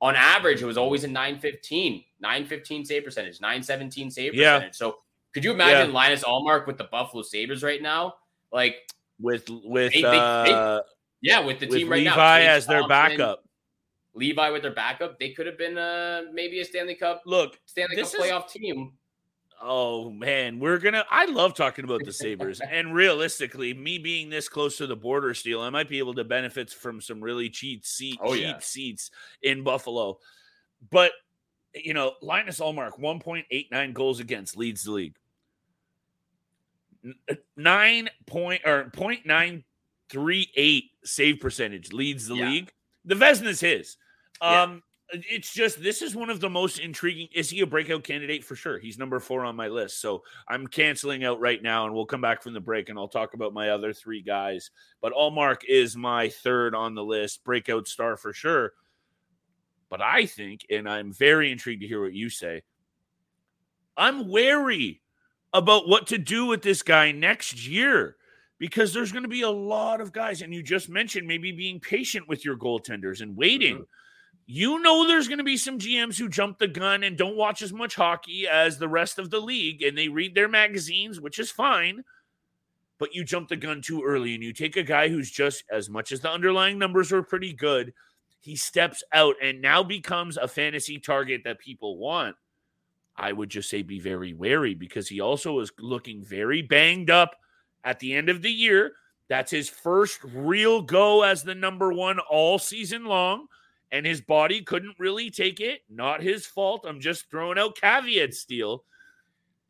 on 0.04 0.18
average, 0.18 0.62
it 0.62 0.66
was 0.66 0.78
always 0.78 1.06
a 1.06 1.08
915, 1.08 2.04
915 2.20 2.84
save 2.84 3.06
percentage, 3.06 3.40
917 3.40 4.12
save 4.12 4.36
yeah. 4.36 4.56
percentage. 4.56 4.76
So 4.76 4.98
could 5.34 5.46
you 5.46 5.54
imagine 5.54 5.92
yeah. 5.92 5.96
Linus 5.96 6.26
Ullmark 6.26 6.68
with 6.68 6.78
the 6.78 6.84
Buffalo 6.84 7.24
Sabres 7.24 7.64
right 7.64 7.82
now? 7.82 8.16
Like 8.52 8.76
with 9.18 9.50
with 9.50 9.94
they, 9.94 10.02
they, 10.02 10.14
uh, 10.14 10.44
they, 10.44 10.82
yeah, 11.22 11.40
with 11.40 11.62
the 11.62 11.68
with 11.68 11.78
team 11.78 11.90
right 11.90 12.00
Levi 12.00 12.10
now. 12.10 12.36
Levi 12.36 12.42
as 12.42 12.68
their 12.68 12.86
backup. 12.86 13.46
Levi 14.14 14.50
with 14.50 14.62
their 14.62 14.74
backup, 14.74 15.18
they 15.20 15.30
could 15.30 15.48
have 15.48 15.58
been 15.58 15.78
uh 15.78 16.24
maybe 16.34 16.60
a 16.60 16.66
Stanley 16.66 16.96
Cup. 16.96 17.22
Look, 17.26 17.58
Stanley 17.66 17.96
Cup 17.96 18.12
playoff 18.12 18.46
is, 18.48 18.52
team. 18.52 18.92
Oh 19.66 20.10
man, 20.10 20.60
we're 20.60 20.78
gonna. 20.78 21.06
I 21.10 21.26
love 21.26 21.56
talking 21.56 21.86
about 21.86 22.04
the 22.04 22.12
Sabres, 22.14 22.60
and 22.60 22.94
realistically, 22.94 23.74
me 23.74 23.98
being 23.98 24.30
this 24.30 24.50
close 24.50 24.78
to 24.78 24.88
the 24.88 24.96
border, 24.96 25.34
Steele, 25.34 25.62
I 25.62 25.70
might 25.70 25.88
be 25.88 26.00
able 26.00 26.14
to 26.16 26.26
benefit 26.26 26.70
from 26.70 27.00
some 27.00 27.22
really 27.22 27.50
cheap 27.50 27.86
seat, 27.86 28.20
oh, 28.22 28.34
cheap 28.34 28.44
yeah. 28.44 28.60
seats 28.60 29.10
in 29.42 29.64
Buffalo. 29.64 30.20
But 30.92 31.14
you 31.74 31.94
know, 31.94 32.14
Linus 32.22 32.60
Ullmark, 32.60 33.00
one 33.00 33.20
point 33.20 33.46
eight 33.52 33.72
nine 33.72 33.94
goals 33.94 34.20
against, 34.20 34.58
leads 34.58 34.84
the 34.84 34.92
league. 34.92 35.16
Uh, 37.30 37.36
nine 37.56 38.10
point 38.26 38.64
or 38.66 38.90
point 38.90 39.26
nine 39.26 39.64
three 40.10 40.50
eight 40.56 40.92
save 41.06 41.40
percentage 41.40 41.94
leads 41.94 42.28
the 42.28 42.36
yeah. 42.36 42.50
league. 42.50 42.74
The 43.06 43.16
Vezina's 43.16 43.62
his. 43.62 43.96
Um, 44.42 44.84
it's 45.14 45.54
just 45.54 45.82
this 45.82 46.02
is 46.02 46.16
one 46.16 46.30
of 46.30 46.40
the 46.40 46.50
most 46.50 46.80
intriguing. 46.80 47.28
Is 47.34 47.50
he 47.50 47.62
a 47.62 47.68
breakout 47.68 48.04
candidate 48.04 48.44
for 48.44 48.56
sure? 48.56 48.80
He's 48.80 48.98
number 48.98 49.20
four 49.20 49.46
on 49.46 49.56
my 49.56 49.68
list. 49.68 50.02
So 50.02 50.24
I'm 50.48 50.68
canceling 50.68 51.24
out 51.24 51.40
right 51.40 51.62
now, 51.62 51.86
and 51.86 51.94
we'll 51.94 52.06
come 52.06 52.22
back 52.22 52.42
from 52.42 52.54
the 52.54 52.60
break 52.60 52.90
and 52.90 52.98
I'll 52.98 53.08
talk 53.08 53.34
about 53.34 53.54
my 53.54 53.70
other 53.70 53.94
three 53.94 54.22
guys. 54.22 54.72
But 55.02 55.14
Ullmark 55.14 55.62
is 55.68 55.96
my 55.96 56.30
third 56.30 56.74
on 56.74 56.96
the 56.96 57.04
list, 57.04 57.44
breakout 57.44 57.88
star 57.88 58.18
for 58.18 58.34
sure. 58.34 58.74
But 59.90 60.02
I 60.02 60.26
think, 60.26 60.66
and 60.72 60.90
I'm 60.90 61.14
very 61.14 61.52
intrigued 61.52 61.82
to 61.82 61.88
hear 61.88 62.02
what 62.02 62.14
you 62.14 62.30
say. 62.30 62.64
I'm 63.96 64.28
wary 64.28 65.02
about 65.54 65.88
what 65.88 66.08
to 66.08 66.18
do 66.18 66.48
with 66.48 66.64
this 66.64 66.82
guy 66.82 67.12
next 67.12 67.68
year 67.68 68.16
because 68.58 68.92
there's 68.92 69.12
going 69.12 69.24
to 69.24 69.30
be 69.30 69.44
a 69.44 69.50
lot 69.52 70.02
of 70.02 70.12
guys, 70.12 70.42
and 70.42 70.52
you 70.52 70.64
just 70.64 70.90
mentioned 70.90 71.28
maybe 71.28 71.52
being 71.52 71.80
patient 71.80 72.28
with 72.28 72.44
your 72.44 72.58
goaltenders 72.58 73.22
and 73.22 73.38
waiting. 73.38 73.76
Mm-hmm 73.76 73.84
you 74.46 74.82
know 74.82 75.08
there's 75.08 75.28
going 75.28 75.38
to 75.38 75.44
be 75.44 75.58
some 75.58 75.80
GMs 75.80 76.18
who 76.18 76.28
jump 76.28 76.60
the 76.60 76.68
gun 76.68 77.04
and 77.04 77.18
don't 77.18 77.38
watch 77.38 77.62
as 77.62 77.72
much 77.72 77.96
hockey 77.96 78.48
as 78.48 78.78
the 78.78 78.88
rest 78.88 79.20
of 79.20 79.30
the 79.30 79.40
league 79.40 79.82
and 79.82 79.98
they 79.98 80.10
read 80.10 80.36
their 80.36 80.50
magazines, 80.50 81.22
which 81.22 81.40
is 81.40 81.52
fine. 81.52 82.04
But 83.00 83.16
you 83.16 83.24
jump 83.24 83.50
the 83.50 83.56
gun 83.56 83.82
too 83.82 84.04
early 84.04 84.34
and 84.34 84.44
you 84.44 84.54
take 84.54 84.78
a 84.78 84.84
guy 84.84 85.10
who's 85.10 85.32
just 85.32 85.64
as 85.72 85.90
much 85.90 86.12
as 86.12 86.22
the 86.22 86.32
underlying 86.32 86.78
numbers 86.78 87.12
are 87.12 87.24
pretty 87.24 87.54
good, 87.54 87.94
he 88.40 88.56
steps 88.56 89.04
out 89.14 89.36
and 89.42 89.62
now 89.62 89.84
becomes 89.84 90.38
a 90.38 90.48
fantasy 90.48 91.00
target 91.00 91.42
that 91.46 91.60
people 91.60 91.98
want. 91.98 92.36
I 93.16 93.32
would 93.32 93.50
just 93.50 93.70
say 93.70 93.82
be 93.82 94.00
very 94.00 94.34
wary 94.34 94.74
because 94.74 95.08
he 95.08 95.22
also 95.22 95.60
is 95.60 95.72
looking 95.80 96.24
very 96.24 96.62
banged 96.62 97.10
up 97.10 97.36
at 97.84 98.00
the 98.00 98.14
end 98.14 98.30
of 98.30 98.42
the 98.42 98.52
year. 98.52 98.94
That's 99.30 99.52
his 99.52 99.70
first 99.70 100.20
real 100.24 100.82
go 100.82 101.24
as 101.24 101.44
the 101.44 101.56
number 101.56 101.94
one 101.94 102.20
all 102.20 102.60
season 102.60 103.06
long 103.06 103.48
and 103.94 104.08
his 104.08 104.22
body 104.22 104.62
couldn't 104.64 104.96
really 104.98 105.30
take 105.30 105.62
it. 105.62 105.82
Not 105.88 106.24
his 106.24 106.48
fault. 106.48 106.84
I'm 106.86 107.00
just 107.00 107.30
throwing 107.30 107.60
out 107.60 107.78
caveats, 107.80 108.40
Steele. 108.40 108.84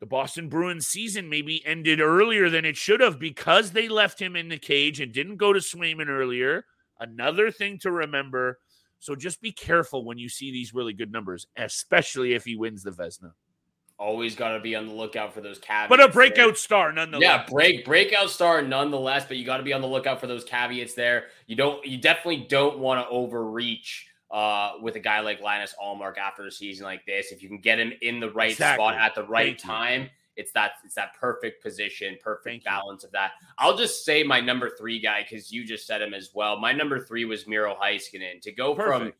The 0.00 0.06
Boston 0.06 0.48
Bruins 0.48 0.86
season 0.86 1.28
maybe 1.28 1.64
ended 1.66 2.00
earlier 2.00 2.48
than 2.48 2.64
it 2.64 2.76
should 2.76 3.00
have 3.00 3.18
because 3.18 3.70
they 3.70 3.86
left 3.86 4.20
him 4.20 4.34
in 4.34 4.48
the 4.48 4.58
cage 4.58 4.98
and 4.98 5.12
didn't 5.12 5.36
go 5.36 5.52
to 5.52 5.60
Swayman 5.60 6.08
earlier. 6.08 6.64
Another 6.98 7.50
thing 7.50 7.78
to 7.80 7.92
remember. 7.92 8.58
So 8.98 9.14
just 9.14 9.42
be 9.42 9.52
careful 9.52 10.06
when 10.06 10.16
you 10.16 10.30
see 10.30 10.50
these 10.50 10.72
really 10.72 10.94
good 10.94 11.12
numbers, 11.12 11.46
especially 11.58 12.32
if 12.32 12.46
he 12.46 12.56
wins 12.56 12.82
the 12.82 12.92
Vezina. 12.92 13.32
Always 13.98 14.34
got 14.34 14.52
to 14.52 14.60
be 14.60 14.74
on 14.74 14.86
the 14.86 14.94
lookout 14.94 15.34
for 15.34 15.42
those 15.42 15.58
caveats. 15.58 15.90
But 15.90 16.00
a 16.00 16.08
breakout 16.08 16.48
there. 16.48 16.54
star, 16.54 16.92
nonetheless. 16.92 17.22
Yeah, 17.22 17.44
break 17.48 17.84
breakout 17.84 18.30
star, 18.30 18.62
nonetheless. 18.62 19.26
But 19.26 19.36
you 19.36 19.44
got 19.44 19.58
to 19.58 19.62
be 19.62 19.74
on 19.74 19.82
the 19.82 19.86
lookout 19.86 20.18
for 20.18 20.26
those 20.26 20.44
caveats 20.44 20.94
there. 20.94 21.26
You 21.46 21.56
don't. 21.56 21.84
You 21.86 21.98
definitely 21.98 22.46
don't 22.48 22.78
want 22.78 23.06
to 23.06 23.14
overreach 23.14 24.06
uh, 24.34 24.72
with 24.82 24.96
a 24.96 25.00
guy 25.00 25.20
like 25.20 25.40
Linus 25.40 25.76
Ullmark 25.80 26.18
after 26.18 26.44
a 26.44 26.50
season 26.50 26.84
like 26.84 27.06
this. 27.06 27.30
If 27.30 27.40
you 27.40 27.48
can 27.48 27.60
get 27.60 27.78
him 27.78 27.92
in 28.02 28.18
the 28.18 28.30
right 28.30 28.50
exactly. 28.50 28.84
spot 28.84 28.96
at 28.96 29.14
the 29.14 29.22
right 29.22 29.60
Thank 29.60 29.60
time, 29.60 30.02
you. 30.02 30.08
it's 30.34 30.50
that 30.52 30.72
it's 30.84 30.96
that 30.96 31.14
perfect 31.14 31.62
position, 31.62 32.18
perfect 32.20 32.44
Thank 32.44 32.64
balance 32.64 33.04
you. 33.04 33.06
of 33.06 33.12
that. 33.12 33.30
I'll 33.58 33.76
just 33.76 34.04
say 34.04 34.24
my 34.24 34.40
number 34.40 34.70
three 34.76 34.98
guy 34.98 35.22
because 35.22 35.52
you 35.52 35.64
just 35.64 35.86
said 35.86 36.02
him 36.02 36.12
as 36.12 36.30
well. 36.34 36.58
My 36.58 36.72
number 36.72 36.98
three 36.98 37.24
was 37.24 37.46
Miro 37.46 37.76
Heiskanen 37.80 38.40
to 38.42 38.50
go 38.50 38.74
perfect. 38.74 38.98
from 38.98 39.12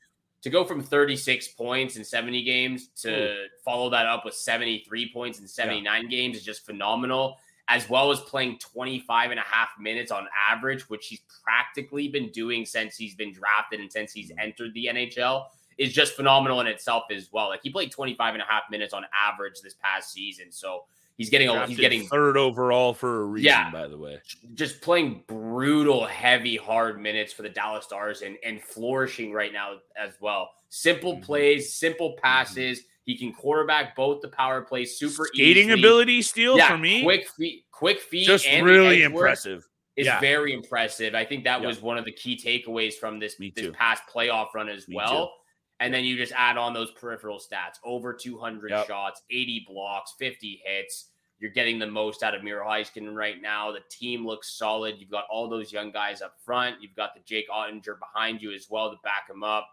to 0.43 0.51
go 0.51 0.65
from 0.65 0.83
36 0.83 1.49
points 1.49 1.97
in 1.97 2.05
70 2.05 2.43
games 2.43 2.89
to 3.03 3.31
Ooh. 3.31 3.47
follow 3.65 3.89
that 3.91 4.07
up 4.07 4.25
with 4.25 4.35
73 4.35 5.13
points 5.13 5.39
in 5.39 5.47
79 5.47 6.03
yeah. 6.03 6.09
games 6.09 6.37
is 6.37 6.43
just 6.43 6.67
phenomenal 6.67 7.39
as 7.69 7.89
well 7.89 8.11
as 8.11 8.21
playing 8.21 8.59
25 8.59 9.31
and 9.31 9.41
a 9.41 9.43
half 9.43 9.71
minutes 9.81 10.11
on 10.11 10.27
average, 10.51 10.89
which 10.91 11.07
he's 11.07 11.21
practically 11.43 12.09
been 12.09 12.31
doing 12.31 12.67
since 12.67 12.97
he's 12.97 13.15
been 13.15 13.33
drafted 13.33 13.81
and 13.81 13.91
since 13.91 14.13
he's 14.13 14.31
entered 14.39 14.75
the 14.75 14.87
NHL, 14.93 15.47
is 15.79 15.93
just 15.93 16.15
phenomenal 16.15 16.61
in 16.61 16.67
itself 16.67 17.05
as 17.11 17.31
well. 17.33 17.49
Like 17.49 17.61
he 17.63 17.71
played 17.71 17.91
25 17.91 18.35
and 18.35 18.43
a 18.43 18.47
half 18.47 18.65
minutes 18.71 18.93
on 18.93 19.05
average 19.15 19.61
this 19.63 19.75
past 19.83 20.13
season. 20.13 20.53
So 20.53 20.85
he's 21.17 21.31
getting 21.31 21.49
a, 21.49 21.67
he's 21.67 21.79
getting 21.79 22.07
third 22.07 22.37
overall 22.37 22.93
for 22.93 23.23
a 23.23 23.25
reason, 23.25 23.47
yeah, 23.47 23.71
by 23.71 23.89
the 23.89 23.97
way. 23.97 24.21
Just 24.53 24.83
playing 24.83 25.25
brutal, 25.27 26.05
heavy, 26.07 26.57
hard 26.57 27.01
minutes 27.01 27.33
for 27.33 27.43
the 27.43 27.49
Dallas 27.49 27.87
Stars 27.87 28.21
and, 28.21 28.37
and 28.45 28.63
flourishing 28.63 29.33
right 29.33 29.53
now 29.53 29.77
as 29.97 30.15
well. 30.21 30.51
Simple 30.69 31.15
mm-hmm. 31.15 31.25
plays, 31.25 31.73
simple 31.73 32.11
mm-hmm. 32.11 32.21
passes. 32.23 32.81
Mm-hmm 32.81 32.89
he 33.05 33.17
can 33.17 33.33
quarterback 33.33 33.95
both 33.95 34.23
the 34.23 34.29
power 34.29 34.63
plays 34.63 34.97
super 34.99 35.27
skating 35.33 35.69
easily. 35.69 35.81
ability 35.81 36.23
Steele 36.23 36.57
yeah, 36.57 36.69
for 36.69 36.79
me. 36.79 37.03
Quick 37.03 37.29
feet, 37.29 37.65
quick 37.71 38.01
feet, 38.01 38.27
just 38.27 38.47
really 38.47 39.03
impressive. 39.03 39.67
Is 39.97 40.07
yeah. 40.07 40.19
very 40.19 40.53
impressive. 40.53 41.15
I 41.15 41.25
think 41.25 41.45
that 41.45 41.61
yeah. 41.61 41.69
was 41.69 41.81
one 41.81 41.99
of 41.99 42.05
the 42.05 42.13
key 42.13 42.37
takeaways 42.37 42.95
from 42.95 43.21
this 43.21 43.37
this 43.55 43.71
past 43.75 44.03
playoff 44.13 44.49
run 44.55 44.69
as 44.69 44.89
me 44.89 44.97
well. 44.97 45.27
Too. 45.27 45.33
And 45.81 45.93
then 45.93 46.05
you 46.05 46.17
just 46.17 46.33
add 46.33 46.57
on 46.57 46.73
those 46.73 46.93
peripheral 46.93 47.39
stats 47.39 47.79
over 47.85 48.13
200 48.13 48.71
Yep. 48.71 48.87
shots, 48.87 49.23
80 49.31 49.67
blocks, 49.69 50.15
50 50.19 50.63
hits. 50.65 51.11
You're 51.41 51.51
getting 51.51 51.79
the 51.79 51.87
most 51.87 52.23
out 52.23 52.35
of 52.35 52.43
Miro 52.43 52.65
Heiskanen 52.65 53.15
right 53.15 53.43
now. 53.43 53.71
The 53.71 53.83
team 53.91 54.27
looks 54.27 54.57
solid. 54.57 54.97
You've 54.99 55.11
got 55.11 55.27
all 55.29 55.49
those 55.49 55.73
young 55.73 55.91
guys 55.91 56.23
up 56.23 56.37
front. 56.45 56.81
You've 56.81 56.95
got 56.95 57.15
the 57.15 57.21
Jake 57.25 57.49
Oettinger 57.51 57.99
behind 57.99 58.41
you 58.41 58.53
as 58.53 58.71
well 58.71 58.91
to 58.91 58.97
back 59.03 59.29
him 59.29 59.43
up. 59.43 59.69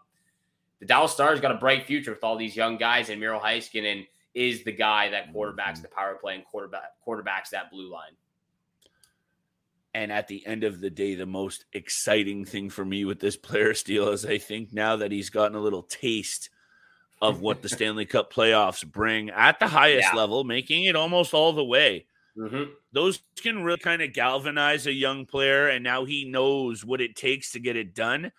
The 0.82 0.88
Dallas 0.88 1.12
Stars 1.12 1.38
got 1.40 1.52
a 1.52 1.58
bright 1.58 1.86
future 1.86 2.10
with 2.10 2.24
all 2.24 2.36
these 2.36 2.56
young 2.56 2.76
guys, 2.76 3.08
and 3.08 3.20
Miro 3.20 3.38
Heiskanen 3.38 4.04
is 4.34 4.64
the 4.64 4.72
guy 4.72 5.10
that 5.10 5.32
quarterbacks 5.32 5.80
the 5.80 5.86
power 5.86 6.16
play 6.16 6.34
and 6.34 6.44
quarterback 6.44 6.94
quarterbacks 7.06 7.50
that 7.52 7.70
blue 7.70 7.88
line. 7.88 8.10
And 9.94 10.10
at 10.10 10.26
the 10.26 10.44
end 10.44 10.64
of 10.64 10.80
the 10.80 10.90
day, 10.90 11.14
the 11.14 11.24
most 11.24 11.66
exciting 11.72 12.44
thing 12.44 12.68
for 12.68 12.84
me 12.84 13.04
with 13.04 13.20
this 13.20 13.36
player 13.36 13.74
Steele 13.74 14.08
is 14.08 14.26
I 14.26 14.38
think 14.38 14.72
now 14.72 14.96
that 14.96 15.12
he's 15.12 15.30
gotten 15.30 15.56
a 15.56 15.60
little 15.60 15.84
taste 15.84 16.50
of 17.20 17.40
what 17.40 17.62
the 17.62 17.68
Stanley 17.76 18.04
Cup 18.04 18.32
playoffs 18.32 18.84
bring 18.84 19.30
at 19.30 19.60
the 19.60 19.68
highest 19.68 20.08
Yeah. 20.12 20.18
level, 20.18 20.42
making 20.42 20.82
it 20.86 20.96
almost 20.96 21.32
all 21.32 21.52
the 21.52 21.62
way. 21.62 22.06
Mm-hmm. 22.36 22.72
Those 22.90 23.20
can 23.40 23.62
really 23.62 23.78
kind 23.78 24.02
of 24.02 24.12
galvanize 24.12 24.88
a 24.88 24.92
young 24.92 25.26
player. 25.26 25.68
And 25.68 25.84
now 25.84 26.04
he 26.06 26.24
knows 26.24 26.84
what 26.84 27.00
it 27.00 27.14
takes 27.14 27.52
to 27.52 27.60
get 27.60 27.76
it 27.76 27.94
done. 27.94 28.32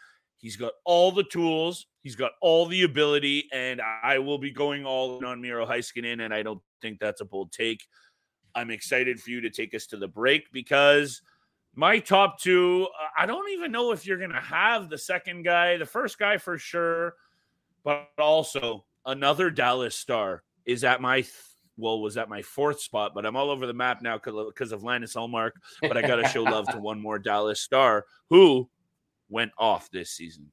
He's 0.44 0.58
got 0.58 0.74
all 0.84 1.14
the 1.14 1.24
tools, 1.24 1.88
he's 2.02 2.18
got 2.18 2.34
all 2.42 2.66
the 2.66 2.84
ability, 2.84 3.48
and 3.54 3.82
I 3.82 4.20
will 4.20 4.38
be 4.38 4.52
going 4.52 4.86
all 4.86 5.18
in 5.18 5.24
on 5.24 5.40
Miro 5.40 5.66
Heiskanen. 5.66 6.20
And 6.20 6.34
I 6.34 6.44
don't 6.44 6.62
think 6.82 7.00
that's 7.00 7.22
a 7.22 7.26
bold 7.26 7.54
take. 7.54 7.82
I'm 8.54 8.70
excited 8.70 9.22
for 9.22 9.30
you 9.30 9.40
to 9.40 9.50
take 9.50 9.74
us 9.74 9.88
to 9.88 9.98
the 9.98 10.10
break 10.10 10.52
because 10.52 11.22
my 11.76 11.98
top 12.00 12.42
two, 12.42 12.90
uh, 13.02 13.08
I 13.18 13.26
don't 13.26 13.50
even 13.52 13.72
know 13.72 13.94
if 13.94 14.06
you're 14.06 14.18
going 14.18 14.32
to 14.32 14.42
have 14.42 14.90
the 14.90 14.98
second 14.98 15.44
guy, 15.44 15.78
the 15.78 15.86
first 15.86 16.20
guy 16.20 16.38
for 16.38 16.58
sure, 16.58 17.16
but 17.86 18.10
also 18.20 18.84
another 19.06 19.50
Dallas 19.50 19.96
star 19.96 20.44
is 20.66 20.84
at 20.84 21.00
my, 21.00 21.22
th- 21.22 21.34
well, 21.78 22.02
was 22.02 22.18
at 22.18 22.28
my 22.28 22.42
fourth 22.42 22.82
spot, 22.82 23.14
but 23.16 23.26
I'm 23.26 23.38
all 23.38 23.50
over 23.50 23.66
the 23.66 23.74
map 23.74 24.02
now 24.02 24.20
because 24.20 24.74
of 24.74 24.84
Linus 24.84 25.16
Ullmark. 25.16 25.52
But 25.82 25.96
I 25.96 26.02
got 26.02 26.18
to 26.18 26.28
show 26.28 26.44
love 26.44 26.68
to 26.68 26.78
one 26.80 27.02
more 27.02 27.18
Dallas 27.18 27.62
star 27.62 28.06
who 28.30 28.70
went 29.34 29.52
off 29.58 29.92
this 29.92 30.12
season. 30.12 30.50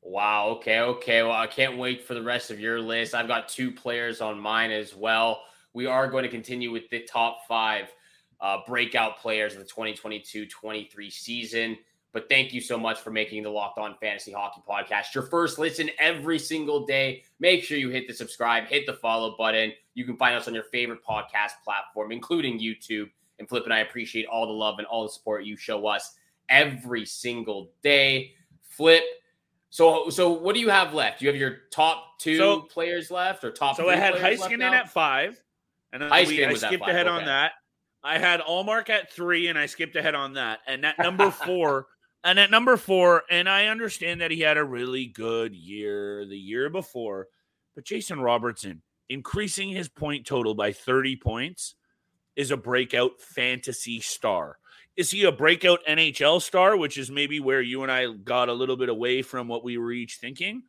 Wow. 0.00 0.48
Okay. 0.56 0.80
Okay. 0.80 1.22
Well, 1.22 1.32
I 1.32 1.46
can't 1.46 1.76
wait 1.76 2.04
for 2.04 2.14
the 2.14 2.22
rest 2.22 2.50
of 2.50 2.60
your 2.60 2.80
list. 2.80 3.14
I've 3.14 3.28
got 3.28 3.48
two 3.48 3.72
players 3.72 4.20
on 4.20 4.38
mine 4.38 4.70
as 4.70 4.94
well. 4.94 5.42
We 5.72 5.86
are 5.86 6.08
going 6.08 6.22
to 6.22 6.30
continue 6.30 6.70
with 6.70 6.88
the 6.90 7.00
top 7.00 7.46
five 7.48 7.92
uh, 8.40 8.58
breakout 8.66 9.18
players 9.18 9.54
of 9.54 9.58
the 9.58 9.64
2022 9.64 10.46
23 10.46 11.10
season. 11.10 11.76
But 12.12 12.28
thank 12.28 12.52
you 12.52 12.60
so 12.60 12.78
much 12.78 13.00
for 13.00 13.10
making 13.10 13.42
the 13.42 13.50
Locked 13.50 13.78
On 13.78 13.96
Fantasy 14.00 14.30
Hockey 14.30 14.60
Podcast 14.68 15.14
your 15.14 15.24
first 15.24 15.58
listen 15.58 15.90
every 15.98 16.38
single 16.38 16.86
day. 16.86 17.24
Make 17.40 17.64
sure 17.64 17.76
you 17.76 17.88
hit 17.88 18.06
the 18.06 18.14
subscribe, 18.14 18.66
hit 18.66 18.86
the 18.86 18.92
follow 18.92 19.34
button. 19.36 19.72
You 19.94 20.04
can 20.04 20.16
find 20.16 20.36
us 20.36 20.46
on 20.46 20.54
your 20.54 20.64
favorite 20.64 21.00
podcast 21.04 21.52
platform, 21.64 22.12
including 22.12 22.60
YouTube. 22.60 23.10
And 23.40 23.48
Flip 23.48 23.64
and 23.64 23.74
I 23.74 23.80
appreciate 23.80 24.26
all 24.26 24.46
the 24.46 24.52
love 24.52 24.78
and 24.78 24.86
all 24.86 25.02
the 25.02 25.08
support 25.08 25.44
you 25.44 25.56
show 25.56 25.88
us 25.88 26.14
every 26.48 27.06
single 27.06 27.72
day. 27.82 28.32
Flip, 28.62 29.04
so, 29.70 30.08
so 30.10 30.30
what 30.30 30.54
do 30.54 30.60
you 30.60 30.70
have 30.70 30.94
left? 30.94 31.20
You 31.22 31.28
have 31.28 31.36
your 31.36 31.58
top 31.70 32.18
two 32.18 32.36
So- 32.36 32.60
players 32.62 33.10
left, 33.10 33.44
or 33.44 33.50
top? 33.50 33.76
So 33.76 33.88
I 33.88 33.96
had 33.96 34.14
Heiskanen 34.14 34.70
at 34.72 34.90
five, 34.90 35.40
and 35.92 36.02
then 36.02 36.10
we, 36.10 36.44
I 36.44 36.54
skipped 36.54 36.88
ahead 36.88 37.06
on 37.06 37.24
that. 37.26 37.52
I 38.02 38.18
had 38.18 38.40
Ullmark 38.40 38.90
at 38.90 39.12
three, 39.12 39.48
and 39.48 39.58
I 39.58 39.66
skipped 39.66 39.96
ahead 39.96 40.14
on 40.14 40.34
that. 40.34 40.60
And 40.66 40.84
at 40.84 40.98
number 40.98 41.30
four, 41.46 41.86
and 42.22 42.38
at 42.38 42.50
number 42.50 42.76
four, 42.76 43.22
and 43.30 43.48
I 43.48 43.66
understand 43.66 44.20
that 44.20 44.30
he 44.30 44.40
had 44.40 44.56
a 44.56 44.64
really 44.64 45.06
good 45.06 45.54
year 45.54 46.26
the 46.26 46.36
year 46.38 46.68
before, 46.70 47.28
but 47.74 47.84
Jason 47.84 48.20
Robertson 48.20 48.82
increasing 49.08 49.68
his 49.70 49.88
point 49.88 50.26
total 50.26 50.54
by 50.54 50.72
30 50.72 51.16
points 51.16 51.74
is 52.36 52.50
a 52.50 52.56
breakout 52.56 53.20
fantasy 53.20 54.00
star. 54.00 54.58
Is 54.96 55.10
he 55.10 55.24
a 55.24 55.32
breakout 55.32 55.80
NHL 55.88 56.40
star, 56.40 56.76
which 56.76 56.98
is 56.98 57.10
maybe 57.10 57.40
where 57.40 57.60
you 57.60 57.82
and 57.82 57.90
I 57.90 58.12
got 58.12 58.48
a 58.48 58.52
little 58.52 58.76
bit 58.76 58.88
away 58.88 59.22
from 59.22 59.48
what 59.48 59.64
we 59.64 59.76
were 59.76 59.92
each 59.92 60.16
thinking? 60.16 60.62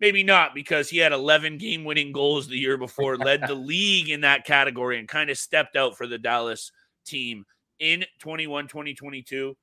Maybe 0.00 0.22
not, 0.22 0.54
because 0.54 0.88
he 0.88 0.98
had 0.98 1.12
11 1.12 1.58
game 1.58 1.84
winning 1.84 2.12
goals 2.12 2.48
the 2.48 2.58
year 2.58 2.76
before, 2.76 3.16
led 3.16 3.46
the 3.46 3.54
league 3.54 4.10
in 4.10 4.22
that 4.22 4.44
category, 4.44 4.98
and 4.98 5.08
kind 5.08 5.30
of 5.30 5.38
stepped 5.38 5.76
out 5.76 5.96
for 5.96 6.06
the 6.06 6.18
Dallas 6.18 6.72
team 7.04 7.44
in 7.78 8.04
21 8.18 8.68
2022. 8.68 9.56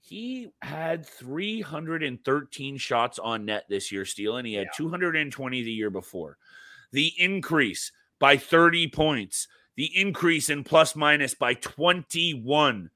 He 0.00 0.48
had 0.60 1.06
313 1.06 2.76
shots 2.76 3.18
on 3.20 3.44
net 3.44 3.64
this 3.68 3.92
year, 3.92 4.04
Steele, 4.04 4.36
and 4.36 4.46
he 4.46 4.54
had 4.54 4.68
220 4.76 5.62
the 5.62 5.70
year 5.70 5.90
before. 5.90 6.38
The 6.90 7.12
increase 7.18 7.92
by 8.18 8.36
30 8.36 8.88
points, 8.88 9.46
the 9.76 9.90
increase 9.98 10.50
in 10.50 10.64
plus 10.64 10.94
minus 10.94 11.34
by 11.34 11.54
21. 11.54 12.90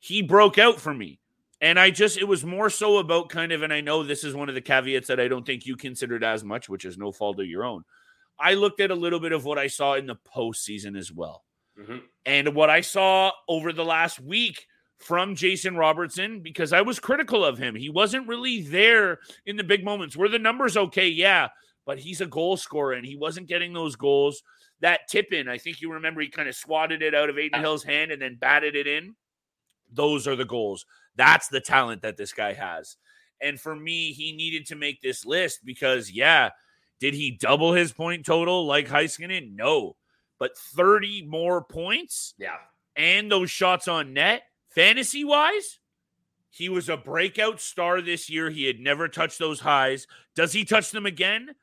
He 0.00 0.22
broke 0.22 0.58
out 0.58 0.80
for 0.80 0.92
me. 0.94 1.20
And 1.60 1.78
I 1.78 1.90
just, 1.90 2.18
it 2.18 2.28
was 2.28 2.44
more 2.44 2.70
so 2.70 2.98
about 2.98 3.30
kind 3.30 3.50
of, 3.50 3.62
and 3.62 3.72
I 3.72 3.80
know 3.80 4.04
this 4.04 4.22
is 4.22 4.34
one 4.34 4.48
of 4.48 4.54
the 4.54 4.60
caveats 4.60 5.08
that 5.08 5.18
I 5.18 5.26
don't 5.26 5.44
think 5.44 5.66
you 5.66 5.76
considered 5.76 6.22
as 6.22 6.44
much, 6.44 6.68
which 6.68 6.84
is 6.84 6.96
no 6.96 7.10
fault 7.10 7.40
of 7.40 7.46
your 7.46 7.64
own. 7.64 7.84
I 8.38 8.54
looked 8.54 8.80
at 8.80 8.92
a 8.92 8.94
little 8.94 9.18
bit 9.18 9.32
of 9.32 9.44
what 9.44 9.58
I 9.58 9.66
saw 9.66 9.94
in 9.94 10.06
the 10.06 10.14
postseason 10.14 10.96
as 10.96 11.10
well. 11.10 11.44
Mhm. 11.76 12.02
And 12.24 12.54
what 12.54 12.70
I 12.70 12.80
saw 12.80 13.32
over 13.48 13.72
the 13.72 13.84
last 13.84 14.20
week 14.20 14.68
from 14.98 15.34
Jason 15.34 15.76
Robertson, 15.76 16.40
because 16.40 16.72
I 16.72 16.82
was 16.82 17.00
critical 17.00 17.44
of 17.44 17.58
him. 17.58 17.74
He 17.74 17.88
wasn't 17.88 18.28
really 18.28 18.62
there 18.62 19.18
in 19.46 19.56
the 19.56 19.64
big 19.64 19.84
moments. 19.84 20.16
Were 20.16 20.28
the 20.28 20.38
numbers 20.38 20.76
okay? 20.76 21.08
Yeah, 21.08 21.48
but 21.84 21.98
he's 21.98 22.20
a 22.20 22.26
goal 22.26 22.56
scorer 22.56 22.92
and 22.92 23.06
he 23.06 23.16
wasn't 23.16 23.48
getting 23.48 23.72
those 23.72 23.96
goals. 23.96 24.42
That 24.80 25.08
tip 25.08 25.32
in, 25.32 25.48
I 25.48 25.58
think 25.58 25.80
you 25.80 25.92
remember 25.92 26.20
he 26.20 26.28
kind 26.28 26.48
of 26.48 26.54
swatted 26.54 27.02
it 27.02 27.14
out 27.14 27.28
of 27.30 27.36
Adin 27.36 27.60
Hill's 27.60 27.82
hand 27.84 28.12
and 28.12 28.22
then 28.22 28.36
batted 28.36 28.76
it 28.76 28.86
in. 28.86 29.16
Those 29.92 30.28
are 30.28 30.36
the 30.36 30.44
goals. 30.44 30.86
That's 31.16 31.48
the 31.48 31.60
talent 31.60 32.02
that 32.02 32.16
this 32.16 32.32
guy 32.32 32.52
has. 32.52 32.96
And 33.40 33.58
for 33.60 33.74
me, 33.74 34.12
he 34.12 34.32
needed 34.32 34.66
to 34.66 34.76
make 34.76 35.00
this 35.00 35.24
list 35.24 35.64
because, 35.64 36.10
yeah, 36.10 36.50
did 37.00 37.14
he 37.14 37.30
double 37.32 37.72
his 37.72 37.92
point 37.92 38.24
total 38.26 38.66
like 38.66 38.88
Heiskanen? 38.88 39.54
No. 39.54 39.96
But 40.38 40.56
30 40.56 41.26
more 41.26 41.64
points 41.64 42.34
Yeah. 42.38 42.56
and 42.94 43.30
those 43.30 43.50
shots 43.50 43.88
on 43.88 44.12
net, 44.12 44.42
fantasy 44.68 45.24
wise, 45.24 45.80
he 46.50 46.68
was 46.68 46.88
a 46.88 46.96
breakout 46.96 47.60
star 47.60 48.00
this 48.00 48.30
year. 48.30 48.50
He 48.50 48.64
had 48.66 48.78
never 48.80 49.08
touched 49.08 49.38
those 49.38 49.60
highs. 49.60 50.06
Does 50.34 50.52
he 50.52 50.64
touch 50.64 50.90
them 50.92 51.06
again? 51.06 51.54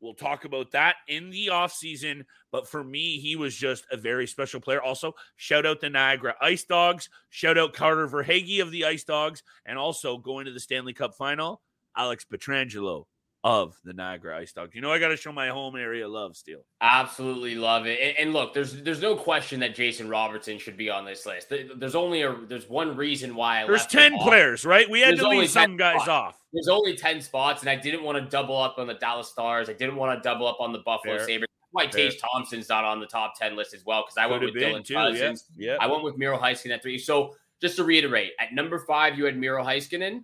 We'll 0.00 0.14
talk 0.14 0.44
about 0.44 0.70
that 0.72 0.96
in 1.08 1.30
the 1.30 1.48
offseason. 1.48 2.24
But 2.52 2.68
for 2.68 2.84
me, 2.84 3.18
he 3.18 3.36
was 3.36 3.54
just 3.54 3.84
a 3.90 3.96
very 3.96 4.26
special 4.26 4.60
player. 4.60 4.80
Also, 4.80 5.14
shout 5.36 5.66
out 5.66 5.80
the 5.80 5.90
Niagara 5.90 6.34
Ice 6.40 6.64
Dogs. 6.64 7.08
Shout 7.30 7.58
out 7.58 7.74
Carter 7.74 8.06
Verhaeghe 8.06 8.62
of 8.62 8.70
the 8.70 8.84
Ice 8.84 9.04
Dogs. 9.04 9.42
And 9.66 9.78
also 9.78 10.18
going 10.18 10.46
to 10.46 10.52
the 10.52 10.60
Stanley 10.60 10.92
Cup 10.92 11.14
final, 11.16 11.62
Alex 11.96 12.24
Pietrangelo 12.24 13.06
of 13.44 13.76
the 13.84 13.92
Niagara 13.92 14.38
Ice 14.38 14.52
Dogs. 14.52 14.74
You 14.74 14.80
know, 14.80 14.92
I 14.92 14.98
got 14.98 15.08
to 15.08 15.16
show 15.16 15.30
my 15.32 15.48
home 15.48 15.76
area 15.76 16.08
love, 16.08 16.36
Steele. 16.36 16.64
Absolutely 16.80 17.54
love 17.54 17.86
it. 17.86 17.98
And, 18.00 18.18
and 18.18 18.32
look, 18.32 18.52
there's 18.52 18.82
there's 18.82 19.00
no 19.00 19.14
question 19.14 19.60
that 19.60 19.74
Jason 19.74 20.08
Robertson 20.08 20.58
should 20.58 20.76
be 20.76 20.90
on 20.90 21.04
this 21.04 21.24
list. 21.24 21.52
There's 21.76 21.94
only 21.94 22.22
a 22.22 22.34
there's 22.48 22.68
one 22.68 22.96
reason 22.96 23.34
why 23.34 23.62
I 23.62 23.66
There's 23.66 23.80
left 23.80 23.94
him 23.94 24.00
10 24.00 24.14
off. 24.14 24.26
players, 24.26 24.64
right? 24.64 24.90
We 24.90 25.00
had 25.00 25.10
There's 25.10 25.20
to 25.20 25.28
leave 25.28 25.50
some 25.50 25.70
10 25.72 25.76
guys 25.76 25.94
spots. 26.02 26.08
off. 26.08 26.38
There's 26.52 26.68
only 26.68 26.96
10 26.96 27.20
spots, 27.20 27.60
and 27.62 27.70
I 27.70 27.76
didn't 27.76 28.02
want 28.02 28.18
to 28.22 28.28
double 28.28 28.56
up 28.56 28.76
on 28.78 28.86
the 28.86 28.94
Dallas 28.94 29.28
Stars. 29.28 29.68
I 29.68 29.74
didn't 29.74 29.96
want 29.96 30.18
to 30.18 30.26
double 30.28 30.46
up 30.46 30.56
on 30.60 30.72
the 30.72 30.80
Buffalo 30.80 31.16
Fair. 31.18 31.26
Sabres. 31.26 31.48
Why. 31.70 31.86
Tage 31.86 32.18
Thompson's 32.18 32.68
not 32.70 32.84
on 32.84 32.98
the 32.98 33.06
top 33.06 33.38
10 33.38 33.54
list 33.54 33.74
as 33.74 33.84
well, 33.84 34.02
because 34.02 34.16
I 34.16 34.26
went 34.26 34.42
with 34.42 34.54
Dylan 34.54 34.84
too. 34.84 34.94
Cozens. 34.94 35.44
Yeah. 35.56 35.76
I 35.80 35.86
went 35.86 36.02
with 36.02 36.16
Miro 36.16 36.38
Heiskanen 36.38 36.72
at 36.72 36.82
three. 36.82 36.98
So 36.98 37.36
just 37.60 37.76
to 37.76 37.84
reiterate, 37.84 38.32
at 38.40 38.52
number 38.54 38.78
five, 38.78 39.18
you 39.18 39.26
had 39.26 39.36
Miro 39.36 39.62
Heiskanen. 39.62 40.22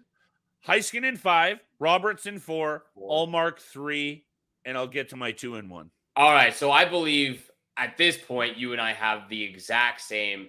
Heiskanen 0.67 1.19
five, 1.19 1.59
Robertson 1.85 2.39
four, 2.39 2.85
Four. 2.95 3.27
Ullmark 3.29 3.59
three, 3.59 4.25
and 4.65 4.77
I'll 4.77 4.87
get 4.87 5.11
to 5.11 5.17
my 5.17 5.33
two 5.33 5.57
and 5.57 5.71
one. 5.71 5.91
All 6.17 6.33
right. 6.33 6.55
So 6.55 6.73
I 6.73 6.87
believe 6.87 7.51
at 7.77 7.99
this 7.99 8.17
point, 8.17 8.57
you 8.57 8.73
and 8.73 8.81
I 8.81 8.93
have 8.95 9.29
the 9.29 9.43
exact 9.43 10.01
same 10.01 10.49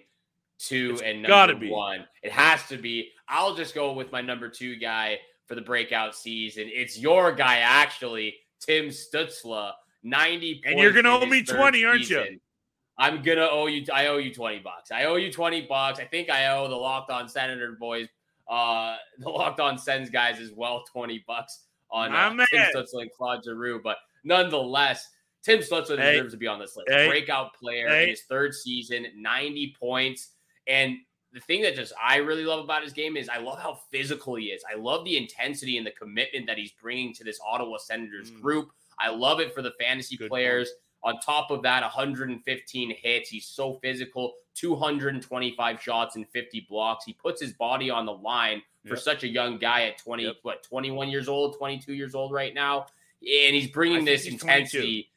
two 0.60 0.92
It's 0.94 1.02
and 1.02 1.22
number 1.24 1.56
be. 1.56 1.70
one. 1.70 2.06
It 2.24 2.32
has 2.32 2.66
to 2.70 2.78
be. 2.78 3.10
I'll 3.28 3.54
just 3.54 3.76
go 3.76 3.92
with 3.92 4.12
my 4.14 4.22
number 4.22 4.48
two 4.48 4.78
guy 4.78 5.20
for 5.48 5.56
the 5.56 5.62
breakout 5.62 6.16
season. 6.16 6.70
It's 6.74 6.98
your 6.98 7.34
guy, 7.34 7.58
actually, 7.58 8.36
Tim 8.62 8.86
Stützle. 8.86 9.72
90 10.04 10.62
And 10.66 10.80
you're 10.80 10.94
gonna 10.94 11.10
owe 11.10 11.26
me 11.26 11.42
20, 11.44 11.84
aren't 11.84 12.10
you? 12.10 12.40
I'm 12.98 13.24
gonna 13.24 13.48
owe 13.52 13.66
you. 13.66 13.84
I 13.94 14.08
owe 14.08 14.18
you 14.18 14.34
20 14.34 14.60
bucks. 14.60 14.92
I 14.92 15.06
owe 15.06 15.16
you 15.16 15.32
20 15.32 15.66
bucks. 15.68 16.00
I 16.00 16.06
think 16.06 16.30
I 16.30 16.48
owe 16.56 16.68
the 16.70 16.76
Locked 16.76 17.10
On 17.10 17.28
Senator 17.28 17.76
boys, 17.78 18.08
uh, 18.50 18.96
the 19.20 19.30
Locked 19.30 19.60
On 19.60 19.78
Sens 19.78 20.10
guys 20.10 20.40
as 20.40 20.52
well, 20.52 20.84
20 20.92 21.24
bucks 21.28 21.64
on 21.92 22.12
My 22.12 22.26
uh, 22.26 22.30
Tim 22.30 22.38
man. 22.38 22.72
Stützle 22.76 23.02
and 23.02 23.12
Claude 23.12 23.44
Giroux. 23.44 23.82
But 23.84 23.98
nonetheless, 24.24 25.08
Tim 25.44 25.60
Stützle 25.60 25.98
Hey. 25.98 26.14
deserves 26.14 26.34
to 26.34 26.38
be 26.38 26.48
on 26.48 26.60
this 26.60 26.76
list. 26.76 26.90
Hey. 26.90 27.08
Breakout 27.08 27.54
player 27.54 27.88
Hey. 27.88 28.04
in 28.04 28.10
his 28.10 28.24
third 28.24 28.54
season, 28.54 29.08
90 29.16 29.76
points. 29.80 30.30
And 30.68 30.98
the 31.34 31.42
thing 31.42 31.62
that 31.64 31.76
just 31.76 31.94
I 32.02 32.18
really 32.18 32.46
love 32.46 32.64
about 32.64 32.82
his 32.82 32.94
game 32.94 33.18
is 33.18 33.30
I 33.30 33.38
love 33.38 33.60
how 33.60 33.80
physical 33.92 34.36
he 34.36 34.46
is. 34.46 34.64
I 34.72 34.78
love 34.78 35.04
the 35.06 35.18
intensity 35.18 35.78
and 35.78 35.86
the 35.86 35.92
commitment 35.92 36.48
that 36.48 36.58
he's 36.58 36.72
bringing 36.72 37.14
to 37.14 37.24
this 37.24 37.40
Ottawa 37.46 37.78
Senators 37.78 38.32
mm. 38.32 38.42
group. 38.42 38.70
I 39.00 39.10
love 39.10 39.40
it 39.42 39.54
for 39.54 39.62
the 39.62 39.74
fantasy 39.80 40.16
Good 40.18 40.30
players. 40.30 40.70
Point. 41.04 41.18
On 41.18 41.22
top 41.22 41.52
of 41.52 41.62
that, 41.64 41.84
115 41.84 42.96
hits. 43.00 43.30
He's 43.30 43.46
so 43.46 43.78
physical, 43.82 44.34
225 44.56 45.82
shots 45.82 46.16
and 46.16 46.28
50 46.30 46.66
blocks. 46.70 47.06
He 47.06 47.14
puts 47.14 47.42
his 47.42 47.54
body 47.54 47.90
on 47.90 48.06
the 48.06 48.14
line 48.14 48.62
for 48.84 48.96
yep. 48.96 49.00
such 49.00 49.24
a 49.24 49.28
young 49.28 49.58
guy 49.58 49.84
at 49.84 49.98
20, 49.98 50.24
yep. 50.24 50.36
what, 50.42 50.64
21 50.64 51.10
years 51.10 51.28
old, 51.28 51.58
22 51.58 51.94
years 51.94 52.16
old 52.16 52.32
right 52.32 52.54
now. 52.54 52.88
And 53.22 53.56
he's 53.56 53.70
bringing 53.70 54.06
this 54.06 54.24
he's 54.24 54.34
intensity. 54.34 54.80
22. 54.80 55.10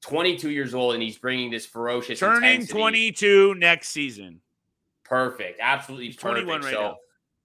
22 0.00 0.50
years 0.50 0.74
old, 0.74 0.94
and 0.94 1.02
he's 1.02 1.18
bringing 1.18 1.50
this 1.50 1.66
ferocious 1.66 2.20
turning 2.20 2.48
intensity. 2.50 2.72
22 2.72 3.54
next 3.56 3.88
season. 3.88 4.40
Perfect. 5.04 5.58
Absolutely 5.60 6.06
he's 6.06 6.16
perfect. 6.16 6.46
21 6.46 6.60
right 6.60 6.72
so, 6.72 6.80
now. 6.80 6.96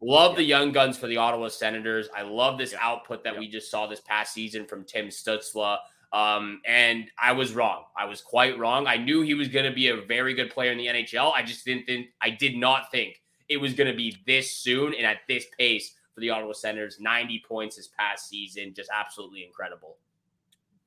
Love 0.02 0.32
yeah. 0.34 0.38
the 0.38 0.44
young 0.44 0.72
guns 0.72 0.98
for 0.98 1.08
the 1.08 1.18
Ottawa 1.18 1.48
Senators. 1.48 2.10
I 2.16 2.24
love 2.24 2.58
this 2.58 2.74
yeah. 2.74 2.80
output 2.82 3.24
that 3.24 3.34
yeah. 3.34 3.40
we 3.40 3.48
just 3.48 3.72
saw 3.72 3.88
this 3.88 4.02
past 4.02 4.34
season 4.34 4.66
from 4.66 4.84
Tim 4.84 5.08
Stützle. 5.08 5.78
Um, 6.14 6.62
and 6.64 7.10
I 7.22 7.32
was 7.32 7.54
wrong. 7.54 7.86
I 7.98 8.06
was 8.06 8.22
quite 8.22 8.58
wrong. 8.60 8.86
I 8.86 8.98
knew 8.98 9.22
he 9.22 9.34
was 9.34 9.48
going 9.48 9.66
to 9.66 9.72
be 9.72 9.88
a 9.88 10.02
very 10.02 10.36
good 10.36 10.52
player 10.52 10.72
in 10.72 10.78
the 10.78 10.86
NHL. 10.86 11.34
I 11.34 11.42
just 11.42 11.66
didn't 11.66 11.86
think, 11.86 12.08
I 12.22 12.30
did 12.30 12.56
not 12.56 12.92
think 12.92 13.20
it 13.50 13.58
was 13.58 13.74
going 13.74 13.90
to 13.90 13.98
be 13.98 14.16
this 14.28 14.52
soon 14.52 14.94
and 14.94 15.08
at 15.08 15.18
this 15.28 15.46
pace 15.58 15.96
for 16.14 16.22
the 16.22 16.30
Ottawa 16.30 16.54
Senators. 16.54 17.00
90 17.00 17.44
points 17.48 17.78
this 17.78 17.90
past 17.98 18.30
season. 18.30 18.76
Just 18.76 18.92
absolutely 18.94 19.44
incredible. 19.44 19.98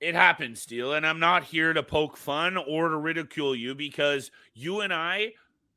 It 0.00 0.14
happens, 0.14 0.62
Steele. 0.62 0.92
And 0.92 1.04
I'm 1.04 1.18
not 1.18 1.42
here 1.42 1.72
to 1.72 1.82
poke 1.82 2.16
fun 2.16 2.56
or 2.56 2.88
to 2.88 2.96
ridicule 2.96 3.56
you 3.56 3.74
because 3.74 4.30
you 4.54 4.80
and 4.80 4.92
I 4.92 5.32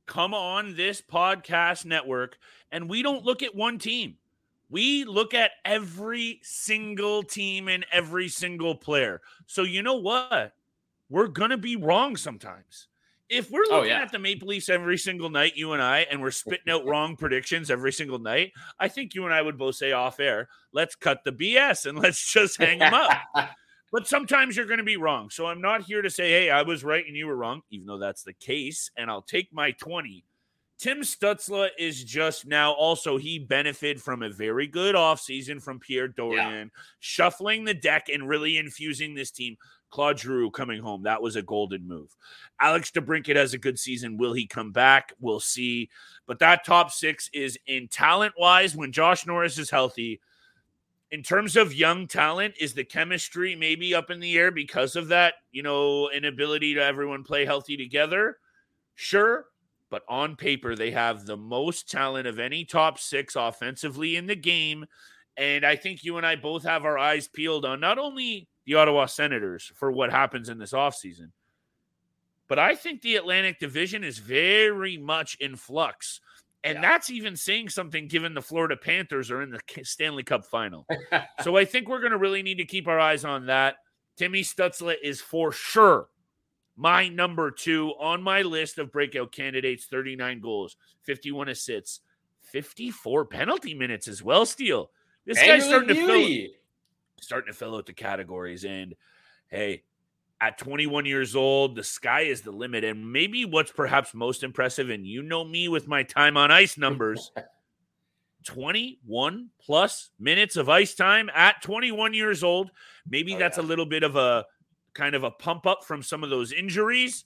come 0.05 0.33
on 0.33 0.75
this 0.75 1.01
podcast 1.01 1.85
network 1.85 2.37
and 2.71 2.87
we 2.89 3.01
don't 3.01 3.25
look 3.25 3.41
at 3.41 3.55
one 3.55 3.79
team. 3.79 4.17
We 4.69 5.03
look 5.03 5.33
at 5.33 5.51
every 5.65 6.39
single 6.43 7.23
team 7.23 7.67
and 7.67 7.85
every 7.91 8.29
single 8.29 8.75
player. 8.75 9.21
So 9.47 9.63
you 9.63 9.81
know 9.81 9.95
what? 9.95 10.53
We're 11.09 11.27
going 11.27 11.49
to 11.49 11.57
be 11.57 11.75
wrong 11.75 12.15
sometimes. 12.15 12.87
If 13.29 13.51
we're 13.51 13.63
oh, 13.69 13.77
looking 13.77 13.91
oh, 13.91 13.95
yeah. 13.95 14.01
at 14.01 14.11
the 14.11 14.19
Maple 14.19 14.47
Leafs 14.47 14.69
every 14.69 14.97
single 14.97 15.29
night, 15.29 15.55
you 15.55 15.73
and 15.73 15.81
I, 15.81 15.99
and 16.09 16.21
we're 16.21 16.31
spitting 16.31 16.71
out 16.71 16.85
wrong 16.85 17.15
predictions 17.15 17.69
every 17.69 17.91
single 17.91 18.19
night, 18.19 18.53
I 18.79 18.87
think 18.87 19.13
you 19.13 19.25
and 19.25 19.33
I 19.33 19.41
would 19.41 19.57
both 19.57 19.75
say 19.75 19.91
off 19.91 20.19
air, 20.19 20.49
let's 20.71 20.95
cut 20.95 21.23
the 21.23 21.31
BS 21.31 21.85
and 21.85 21.97
let's 22.01 22.31
just 22.31 22.57
hang 22.61 22.79
them 22.79 22.93
up. 22.93 23.21
but 23.91 24.07
sometimes 24.07 24.55
you're 24.55 24.65
going 24.65 24.79
to 24.79 24.83
be 24.83 24.97
wrong. 24.97 25.29
So 25.29 25.45
I'm 25.45 25.61
not 25.61 25.83
here 25.83 26.01
to 26.01 26.09
say, 26.09 26.29
hey, 26.29 26.49
I 26.49 26.63
was 26.63 26.83
right 26.83 27.05
and 27.05 27.15
you 27.15 27.27
were 27.27 27.35
wrong, 27.35 27.61
even 27.69 27.87
though 27.87 27.99
that's 27.99 28.23
the 28.23 28.33
case. 28.33 28.89
And 28.97 29.11
I'll 29.11 29.21
take 29.21 29.53
my 29.53 29.71
20 29.71 30.23
Tim 30.79 30.99
Stützle 31.01 31.67
is 31.77 32.01
just 32.05 32.47
now 32.47 32.71
also 32.71 33.17
he 33.17 33.37
benefited 33.37 34.01
from 34.01 34.23
a 34.23 34.29
very 34.29 34.65
good 34.65 34.95
offseason 34.95 35.61
from 35.61 35.77
Pierre 35.77 36.07
Dorion, 36.07 36.71
yeah. 36.73 36.81
shuffling 36.99 37.65
the 37.65 37.73
deck 37.73 38.07
and 38.07 38.29
really 38.29 38.57
infusing 38.57 39.13
this 39.13 39.29
team. 39.29 39.57
Claude 39.89 40.19
Giroux 40.19 40.51
coming 40.51 40.81
home. 40.81 41.03
That 41.03 41.21
was 41.21 41.35
a 41.35 41.41
golden 41.41 41.85
move. 41.85 42.15
Alex 42.61 42.91
DeBrincat 42.91 43.35
has 43.35 43.53
a 43.53 43.57
good 43.57 43.77
season. 43.77 44.17
Will 44.17 44.31
he 44.31 44.47
come 44.47 44.71
back? 44.71 45.11
We'll 45.19 45.41
see. 45.41 45.89
But 46.25 46.39
that 46.39 46.63
top 46.63 46.91
six 46.91 47.29
is 47.33 47.57
in 47.67 47.89
talent 47.89 48.35
wise 48.37 48.73
when 48.73 48.93
Josh 48.93 49.25
Norris 49.25 49.57
is 49.57 49.69
healthy. 49.69 50.21
In 51.11 51.23
terms 51.23 51.57
of 51.57 51.73
young 51.73 52.07
talent, 52.07 52.53
is 52.57 52.73
the 52.73 52.83
chemistry 52.85 53.53
maybe 53.55 53.95
up 53.95 54.11
in 54.11 54.19
the 54.21 54.37
air 54.37 54.51
because 54.51 54.95
of 54.95 55.09
that, 55.09 55.33
you 55.51 55.63
know, 55.63 56.09
inability 56.11 56.75
to 56.75 56.83
everyone 56.83 57.23
play 57.23 57.45
healthy 57.45 57.75
together? 57.75 58.37
Sure 58.95 59.47
but 59.89 60.03
on 60.07 60.35
paper, 60.35 60.75
they 60.75 60.91
have 60.91 61.25
the 61.25 61.37
most 61.37 61.89
talent 61.89 62.27
of 62.27 62.39
any 62.39 62.65
top 62.65 62.99
six 62.99 63.35
offensively 63.35 64.15
in 64.15 64.27
the 64.27 64.35
game. 64.35 64.85
And 65.37 65.65
I 65.65 65.75
think 65.75 66.03
you 66.03 66.17
and 66.17 66.25
I 66.25 66.35
both 66.35 66.63
have 66.63 66.85
our 66.85 66.97
eyes 66.97 67.27
peeled 67.27 67.65
on 67.65 67.79
not 67.79 67.97
only 67.97 68.47
the 68.65 68.75
Ottawa 68.75 69.05
Senators 69.05 69.71
for 69.75 69.91
what 69.91 70.11
happens 70.11 70.49
in 70.49 70.57
this 70.57 70.73
offseason, 70.73 71.31
but 72.47 72.59
I 72.59 72.75
think 72.75 73.01
the 73.01 73.15
Atlantic 73.15 73.59
Division 73.59 74.03
is 74.03 74.17
very 74.17 74.97
much 74.97 75.35
in 75.35 75.55
flux. 75.55 76.19
And 76.63 76.75
yeah. 76.75 76.81
that's 76.81 77.09
even 77.09 77.37
saying 77.37 77.69
something 77.69 78.07
given 78.07 78.33
the 78.33 78.41
Florida 78.41 78.75
Panthers 78.75 79.31
are 79.31 79.41
in 79.41 79.51
the 79.51 79.61
Stanley 79.83 80.23
Cup 80.23 80.45
final. 80.45 80.85
so 81.41 81.55
I 81.55 81.63
think 81.63 81.87
we're 81.87 82.01
going 82.01 82.11
to 82.11 82.17
really 82.17 82.43
need 82.43 82.57
to 82.57 82.65
keep 82.65 82.87
our 82.87 82.99
eyes 82.99 83.23
on 83.23 83.45
that. 83.45 83.77
Timmy 84.17 84.41
Stützle 84.41 84.95
is 85.01 85.21
for 85.21 85.53
sure 85.53 86.07
my 86.79 87.09
number 87.09 87.51
two 87.51 87.89
on 87.99 88.23
my 88.23 88.41
list 88.41 88.77
of 88.77 88.89
breakout 88.89 89.33
candidates 89.33 89.85
39 89.85 90.39
goals, 90.39 90.77
51 91.03 91.49
assists, 91.49 91.99
54 92.43 93.25
penalty 93.25 93.73
minutes 93.73 94.07
as 94.07 94.23
well, 94.23 94.45
Steele. 94.45 94.89
This 95.25 95.37
guy's 95.37 95.65
starting 95.65 95.89
to 95.89 95.95
fill 95.95 96.47
starting 97.21 97.51
to 97.51 97.57
fill 97.57 97.75
out 97.75 97.85
the 97.85 97.91
categories. 97.91 98.63
And 98.63 98.95
hey, 99.49 99.83
at 100.39 100.57
21 100.57 101.05
years 101.05 101.35
old, 101.35 101.75
the 101.75 101.83
sky 101.83 102.21
is 102.21 102.41
the 102.41 102.51
limit. 102.51 102.85
And 102.85 103.11
maybe 103.11 103.43
what's 103.43 103.73
perhaps 103.73 104.13
most 104.13 104.41
impressive, 104.41 104.89
and 104.89 105.05
you 105.05 105.21
know 105.21 105.43
me 105.43 105.67
with 105.67 105.85
my 105.85 106.03
time 106.03 106.37
on 106.37 106.49
ice 106.49 106.77
numbers 106.77 107.31
21 108.45 109.49
plus 109.59 110.11
minutes 110.17 110.55
of 110.55 110.69
ice 110.69 110.95
time 110.95 111.29
at 111.35 111.61
21 111.61 112.13
years 112.13 112.41
old. 112.41 112.71
Maybe 113.05 113.35
oh, 113.35 113.37
that's 113.37 113.57
yeah. 113.57 113.63
a 113.63 113.65
little 113.65 113.85
bit 113.85 114.03
of 114.03 114.15
a 114.15 114.45
kind 114.99 115.15
of 115.15 115.23
a 115.23 115.31
pump 115.31 115.65
up 115.65 115.85
from 115.85 116.03
some 116.03 116.25
of 116.25 116.29
those 116.29 116.51
injuries, 116.51 117.23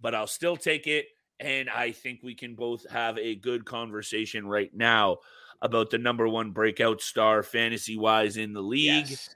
but 0.00 0.14
I'll 0.14 0.26
still 0.26 0.56
take 0.56 0.86
it. 0.86 1.06
And 1.40 1.70
I 1.70 1.92
think 1.92 2.20
we 2.22 2.34
can 2.34 2.54
both 2.54 2.88
have 2.90 3.16
a 3.16 3.34
good 3.34 3.64
conversation 3.64 4.46
right 4.46 4.70
now 4.74 5.18
about 5.62 5.88
the 5.90 5.98
number 5.98 6.28
one 6.28 6.50
breakout 6.50 7.00
star 7.00 7.42
fantasy 7.42 7.96
wise 7.96 8.36
in 8.36 8.52
the 8.52 8.60
league. 8.60 9.08
Yes. 9.08 9.34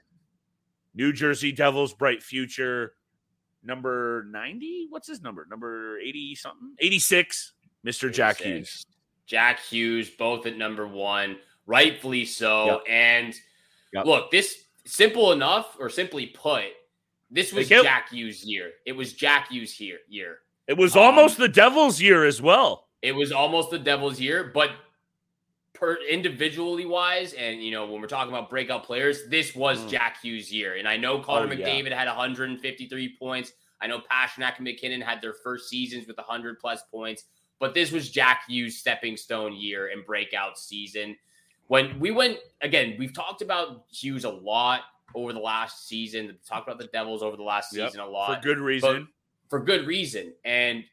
New 0.93 1.11
Jersey 1.11 1.51
Devils, 1.51 1.93
bright 1.93 2.21
future. 2.21 2.93
Number 3.63 4.25
90? 4.29 4.87
What's 4.89 5.07
his 5.07 5.21
number? 5.21 5.47
Number 5.49 5.97
80 5.97 6.35
something? 6.35 6.75
86, 6.79 7.53
Mr. 7.85 8.09
86. 8.09 8.15
Jack 8.15 8.37
Hughes. 8.41 8.85
Jack 9.25 9.59
Hughes, 9.61 10.09
both 10.11 10.45
at 10.45 10.57
number 10.57 10.87
one, 10.87 11.37
rightfully 11.65 12.25
so. 12.25 12.65
Yep. 12.65 12.81
And 12.89 13.35
yep. 13.93 14.05
look, 14.05 14.29
this 14.29 14.55
simple 14.85 15.31
enough, 15.31 15.77
or 15.79 15.89
simply 15.89 16.27
put, 16.27 16.65
this 17.33 17.51
was 17.51 17.67
Jack 17.67 18.09
Hughes' 18.09 18.45
year. 18.45 18.71
It 18.85 18.93
was 18.93 19.13
Jack 19.13 19.49
Hughes' 19.49 19.79
year. 19.79 19.97
Year. 20.07 20.39
It 20.67 20.77
was 20.77 20.95
almost 20.95 21.39
um, 21.39 21.41
the 21.41 21.49
Devils' 21.49 21.99
year 21.99 22.25
as 22.25 22.41
well. 22.41 22.87
It 23.01 23.13
was 23.13 23.31
almost 23.31 23.71
the 23.71 23.79
Devils' 23.79 24.19
year, 24.19 24.51
but 24.53 24.69
per 25.73 25.97
individually 26.09 26.85
wise, 26.85 27.33
and 27.33 27.61
you 27.61 27.71
know 27.71 27.87
when 27.87 27.99
we're 27.99 28.07
talking 28.07 28.31
about 28.31 28.49
breakout 28.49 28.83
players, 28.85 29.27
this 29.29 29.55
was 29.55 29.79
mm. 29.79 29.89
Jack 29.89 30.21
Hughes' 30.21 30.51
year. 30.51 30.75
And 30.75 30.87
I 30.87 30.95
know 30.95 31.19
Connor 31.19 31.51
oh, 31.51 31.55
McDavid 31.55 31.89
yeah. 31.89 31.99
had 31.99 32.07
153 32.07 33.17
points. 33.17 33.51
I 33.81 33.87
know 33.87 33.99
Pastrnak 33.99 34.57
and 34.57 34.65
MacKinnon 34.65 35.01
had 35.01 35.21
their 35.21 35.33
first 35.33 35.69
seasons 35.69 36.07
with 36.07 36.17
100 36.17 36.59
plus 36.59 36.83
points, 36.89 37.25
but 37.59 37.73
this 37.73 37.91
was 37.91 38.09
Jack 38.09 38.43
Hughes' 38.47 38.77
stepping 38.77 39.17
stone 39.17 39.53
year 39.53 39.87
and 39.87 40.05
breakout 40.05 40.57
season. 40.57 41.17
When 41.67 41.99
we 41.99 42.11
went 42.11 42.37
again, 42.61 42.95
we've 42.99 43.13
talked 43.13 43.41
about 43.41 43.85
Hughes 43.89 44.23
a 44.23 44.29
lot 44.29 44.81
over 45.13 45.33
the 45.33 45.39
last 45.39 45.87
season. 45.87 46.37
Talk 46.47 46.63
about 46.63 46.79
the 46.79 46.87
Devils 46.87 47.23
over 47.23 47.37
the 47.37 47.43
last 47.43 47.71
season 47.71 47.99
yep, 47.99 48.07
a 48.07 48.09
lot 48.09 48.35
for 48.35 48.41
good 48.41 48.59
reason. 48.59 49.07
For 49.49 49.59
good 49.59 49.85
reason, 49.85 50.33
and 50.43 50.83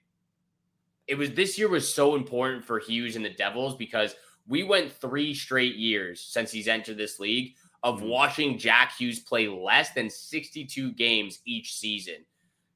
it 1.06 1.16
was 1.16 1.32
this 1.32 1.58
year 1.58 1.68
was 1.68 1.92
so 1.92 2.14
important 2.14 2.64
for 2.64 2.78
Hughes 2.78 3.16
and 3.16 3.24
the 3.24 3.30
Devils 3.30 3.76
because 3.76 4.14
we 4.46 4.62
went 4.62 4.92
three 4.92 5.32
straight 5.34 5.76
years 5.76 6.20
since 6.20 6.50
he's 6.50 6.68
entered 6.68 6.98
this 6.98 7.18
league 7.18 7.54
of 7.82 7.98
mm-hmm. 7.98 8.08
watching 8.08 8.58
Jack 8.58 8.96
Hughes 8.96 9.20
play 9.20 9.48
less 9.48 9.90
than 9.92 10.10
62 10.10 10.92
games 10.92 11.40
each 11.46 11.74
season. 11.76 12.16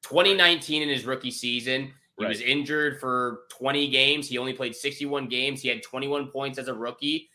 2019 0.03 0.83
in 0.83 0.89
his 0.89 1.05
rookie 1.05 1.31
season, 1.31 1.93
he 2.19 2.25
right. 2.25 2.29
was 2.29 2.41
injured 2.41 3.01
for 3.01 3.41
20 3.51 3.89
games. 3.89 4.29
He 4.29 4.39
only 4.39 4.53
played 4.53 4.75
61 4.75 5.29
games. 5.29 5.61
He 5.61 5.69
had 5.69 5.83
21 5.83 6.29
points 6.29 6.59
as 6.59 6.69
a 6.69 6.75
rookie. 6.75 7.29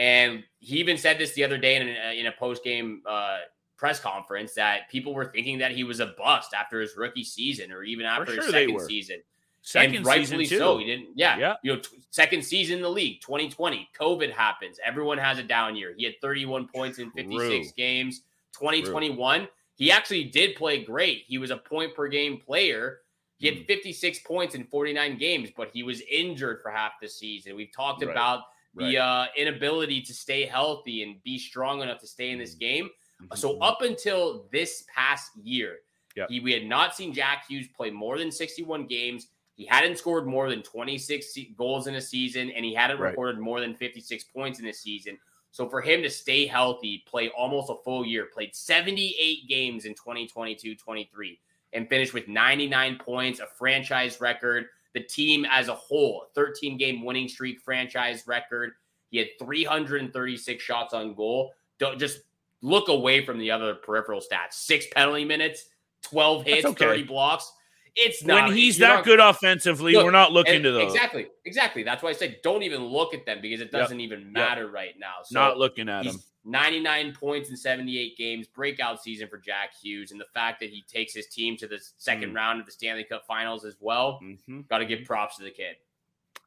And 0.00 0.44
he 0.60 0.78
even 0.78 0.96
said 0.96 1.18
this 1.18 1.34
the 1.34 1.44
other 1.44 1.58
day 1.58 1.76
in 1.76 1.86
a, 1.86 2.18
in 2.18 2.26
a 2.26 2.32
post 2.32 2.64
game 2.64 3.02
uh, 3.06 3.40
press 3.76 4.00
conference 4.00 4.54
that 4.54 4.88
people 4.90 5.12
were 5.12 5.26
thinking 5.26 5.58
that 5.58 5.72
he 5.72 5.84
was 5.84 6.00
a 6.00 6.14
bust 6.16 6.54
after 6.54 6.80
his 6.80 6.96
rookie 6.96 7.22
season 7.22 7.70
or 7.70 7.82
even 7.82 8.06
after 8.06 8.32
sure 8.32 8.42
his 8.44 8.50
second 8.50 8.80
season. 8.80 9.18
Second 9.60 9.96
and 9.96 10.06
rightfully 10.06 10.46
so. 10.46 10.78
He 10.78 10.86
didn't, 10.86 11.08
yeah, 11.16 11.36
yeah. 11.36 11.56
You 11.62 11.74
know, 11.74 11.80
t- 11.80 11.98
second 12.08 12.42
season 12.42 12.78
in 12.78 12.82
the 12.82 12.88
league, 12.88 13.20
2020. 13.20 13.90
COVID 14.00 14.32
happens. 14.32 14.78
Everyone 14.82 15.18
has 15.18 15.38
a 15.38 15.42
down 15.42 15.76
year. 15.76 15.92
He 15.94 16.04
had 16.04 16.14
31 16.22 16.68
points 16.68 16.98
in 16.98 17.10
56 17.10 17.38
True. 17.38 17.72
games. 17.76 18.22
2021, 18.54 19.40
True. 19.40 19.48
he 19.74 19.92
actually 19.92 20.24
did 20.24 20.56
play 20.56 20.82
great. 20.82 21.24
He 21.26 21.36
was 21.36 21.50
a 21.50 21.58
point 21.58 21.94
per 21.94 22.08
game 22.08 22.38
player. 22.38 23.00
He 23.36 23.48
had 23.48 23.58
hmm. 23.58 23.64
56 23.64 24.20
points 24.20 24.54
in 24.54 24.64
49 24.64 25.18
games, 25.18 25.50
but 25.54 25.68
he 25.74 25.82
was 25.82 26.00
injured 26.10 26.60
for 26.62 26.70
half 26.70 26.92
the 27.02 27.08
season. 27.08 27.54
We've 27.54 27.72
talked 27.76 28.02
right. 28.02 28.10
about 28.10 28.44
the 28.74 28.98
uh, 28.98 29.26
inability 29.36 30.00
to 30.02 30.14
stay 30.14 30.46
healthy 30.46 31.02
and 31.02 31.22
be 31.22 31.38
strong 31.38 31.82
enough 31.82 32.00
to 32.00 32.06
stay 32.06 32.30
in 32.30 32.38
this 32.38 32.52
mm-hmm. 32.52 32.58
game. 32.60 32.84
Mm-hmm. 33.22 33.36
So 33.36 33.58
up 33.58 33.82
until 33.82 34.46
this 34.52 34.84
past 34.94 35.32
year, 35.42 35.78
yep. 36.16 36.28
he, 36.30 36.40
we 36.40 36.52
had 36.52 36.64
not 36.64 36.94
seen 36.94 37.12
Jack 37.12 37.44
Hughes 37.48 37.68
play 37.76 37.90
more 37.90 38.18
than 38.18 38.30
61 38.30 38.86
games. 38.86 39.28
He 39.54 39.66
hadn't 39.66 39.98
scored 39.98 40.26
more 40.26 40.48
than 40.48 40.62
26 40.62 41.38
goals 41.56 41.86
in 41.86 41.96
a 41.96 42.00
season, 42.00 42.50
and 42.50 42.64
he 42.64 42.72
hadn't 42.72 42.98
Right. 42.98 43.10
recorded 43.10 43.40
more 43.40 43.60
than 43.60 43.74
56 43.74 44.24
points 44.24 44.60
in 44.60 44.66
a 44.68 44.72
season. 44.72 45.18
So 45.52 45.68
for 45.68 45.80
him 45.80 46.02
to 46.02 46.10
stay 46.10 46.46
healthy, 46.46 47.04
play 47.06 47.28
almost 47.30 47.70
a 47.70 47.74
full 47.84 48.06
year, 48.06 48.26
played 48.32 48.54
78 48.54 49.48
games 49.48 49.84
in 49.84 49.94
2022-23, 49.94 51.38
and 51.72 51.88
finish 51.88 52.12
with 52.14 52.28
99 52.28 52.98
points, 52.98 53.40
a 53.40 53.46
franchise 53.46 54.20
record. 54.20 54.66
The 54.94 55.00
team 55.00 55.46
as 55.50 55.68
a 55.68 55.74
whole, 55.74 56.26
13 56.34 56.76
game 56.76 57.04
winning 57.04 57.28
streak, 57.28 57.60
franchise 57.60 58.24
record. 58.26 58.72
He 59.10 59.18
had 59.18 59.28
336 59.38 60.62
shots 60.62 60.94
on 60.94 61.14
goal. 61.14 61.52
Don't 61.78 61.98
just 61.98 62.20
look 62.62 62.88
away 62.88 63.24
from 63.24 63.38
the 63.38 63.50
other 63.50 63.74
peripheral 63.74 64.20
stats. 64.20 64.54
Six 64.54 64.86
penalty 64.94 65.24
minutes, 65.24 65.66
12 66.02 66.44
hits, 66.44 66.66
okay. 66.66 66.84
30 66.84 67.02
blocks. 67.04 67.52
It's 67.96 68.24
not 68.24 68.48
when 68.48 68.56
he's 68.56 68.78
that 68.78 68.96
not- 68.96 69.04
good 69.04 69.20
offensively, 69.20 69.92
Look, 69.94 70.04
we're 70.04 70.10
not 70.10 70.32
looking 70.32 70.56
and- 70.56 70.64
to 70.64 70.72
those. 70.72 70.92
Exactly, 70.92 71.26
exactly. 71.44 71.82
That's 71.82 72.02
why 72.02 72.10
I 72.10 72.12
said 72.12 72.38
don't 72.42 72.62
even 72.62 72.84
look 72.84 73.14
at 73.14 73.26
them 73.26 73.40
because 73.40 73.60
it 73.60 73.70
doesn't 73.72 74.00
even 74.00 74.32
matter 74.32 74.68
right 74.68 74.94
now. 74.98 75.16
So 75.24 75.38
not 75.38 75.58
looking 75.58 75.88
at 75.88 76.06
him. 76.06 76.16
99 76.44 77.12
points 77.12 77.50
in 77.50 77.56
78 77.56 78.16
games, 78.16 78.46
breakout 78.46 79.02
season 79.02 79.28
for 79.28 79.36
Jack 79.38 79.72
Hughes, 79.82 80.10
and 80.10 80.18
the 80.20 80.24
fact 80.32 80.60
that 80.60 80.70
he 80.70 80.82
takes 80.88 81.12
his 81.12 81.26
team 81.26 81.56
to 81.58 81.66
the 81.66 81.78
second 81.98 82.32
Mm. 82.32 82.36
round 82.36 82.60
of 82.60 82.66
the 82.66 82.72
Stanley 82.72 83.04
Cup 83.04 83.26
Finals 83.26 83.64
as 83.66 83.76
well. 83.78 84.18
Mhm. 84.22 84.66
Got 84.68 84.78
to 84.78 84.86
give 84.86 85.04
props 85.04 85.36
to 85.36 85.42
the 85.42 85.50
kid. 85.50 85.76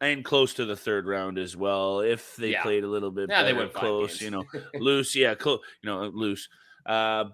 And 0.01 0.25
close 0.25 0.53
to 0.56 0.65
the 0.65 0.75
third 0.75 1.06
round 1.06 1.38
as 1.38 1.56
well. 1.56 1.99
If 1.99 2.36
they 2.38 2.49
Yeah. 2.51 2.63
played 2.63 2.84
a 2.84 2.88
little 2.88 3.12
bit 3.12 3.29
Yeah, 3.29 3.43
they 3.43 3.49
better, 3.51 3.60
went 3.65 3.73
close, 3.73 4.19
you 4.21 4.32
know, 4.32 4.43
loose, 4.73 5.15
yeah, 5.15 5.36
close, 5.36 5.60
you 5.84 5.89
know, 5.89 6.08
loose. 6.08 6.49
Uh, 6.88 7.25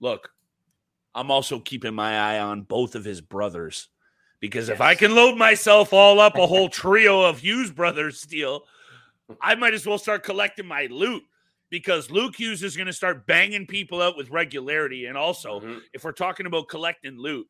look, 0.00 0.30
I'm 1.18 1.32
also 1.32 1.58
keeping 1.58 1.94
my 1.94 2.16
eye 2.16 2.38
on 2.38 2.62
both 2.62 2.94
of 2.94 3.04
his 3.04 3.20
brothers 3.20 3.88
because 4.38 4.68
if 4.68 4.80
I 4.80 4.94
can 4.94 5.16
load 5.16 5.36
myself 5.36 5.92
all 5.92 6.20
up 6.20 6.36
a 6.36 6.46
whole 6.46 6.68
trio 6.68 7.22
of 7.22 7.40
Hughes 7.40 7.72
brothers 7.72 8.20
Steele, 8.20 8.62
I 9.40 9.56
might 9.56 9.74
as 9.74 9.84
well 9.84 9.98
start 9.98 10.22
collecting 10.22 10.66
my 10.66 10.86
loot 10.86 11.24
because 11.70 12.08
Luke 12.08 12.36
Hughes 12.36 12.62
is 12.62 12.76
going 12.76 12.86
to 12.86 12.92
start 12.92 13.26
banging 13.26 13.66
people 13.66 14.00
out 14.00 14.16
with 14.16 14.30
regularity. 14.30 15.06
And 15.06 15.18
also, 15.18 15.58
Mhm. 15.60 15.82
if 15.92 16.04
we're 16.04 16.12
talking 16.12 16.46
about 16.46 16.68
collecting 16.68 17.18
loot, 17.18 17.48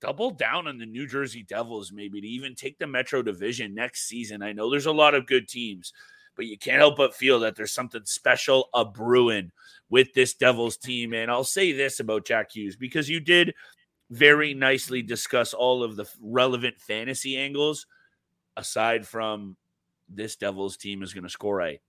double 0.00 0.32
down 0.32 0.66
on 0.66 0.76
the 0.76 0.86
New 0.86 1.06
Jersey 1.06 1.44
Devils, 1.44 1.92
maybe 1.92 2.20
to 2.20 2.26
even 2.26 2.56
take 2.56 2.78
the 2.78 2.86
Metro 2.88 3.22
Division 3.22 3.74
next 3.74 4.08
season. 4.08 4.42
I 4.42 4.52
know 4.52 4.70
there's 4.70 4.86
a 4.86 4.92
lot 4.92 5.14
of 5.14 5.26
good 5.26 5.48
teams, 5.48 5.92
but 6.36 6.46
you 6.46 6.58
can't 6.58 6.78
help 6.78 6.96
but 6.96 7.14
feel 7.14 7.40
that 7.40 7.56
there's 7.56 7.72
something 7.72 8.02
special 8.04 8.68
a 8.74 8.84
brewing 8.84 9.50
with 9.88 10.12
this 10.14 10.34
Devils 10.34 10.76
team. 10.76 11.14
And 11.14 11.30
I'll 11.30 11.44
say 11.44 11.72
this 11.72 12.00
about 12.00 12.26
Jack 12.26 12.52
Hughes 12.52 12.76
because 12.76 13.08
you 13.08 13.20
did 13.20 13.54
very 14.10 14.54
nicely 14.54 15.02
discuss 15.02 15.54
all 15.54 15.82
of 15.82 15.96
the 15.96 16.08
relevant 16.20 16.78
fantasy 16.78 17.36
angles 17.36 17.86
aside 18.56 19.06
from 19.06 19.56
this 20.08 20.36
Devils 20.36 20.76
team 20.76 21.02
is 21.02 21.12
going 21.12 21.24
to 21.24 21.30
score 21.30 21.62
a 21.62 21.80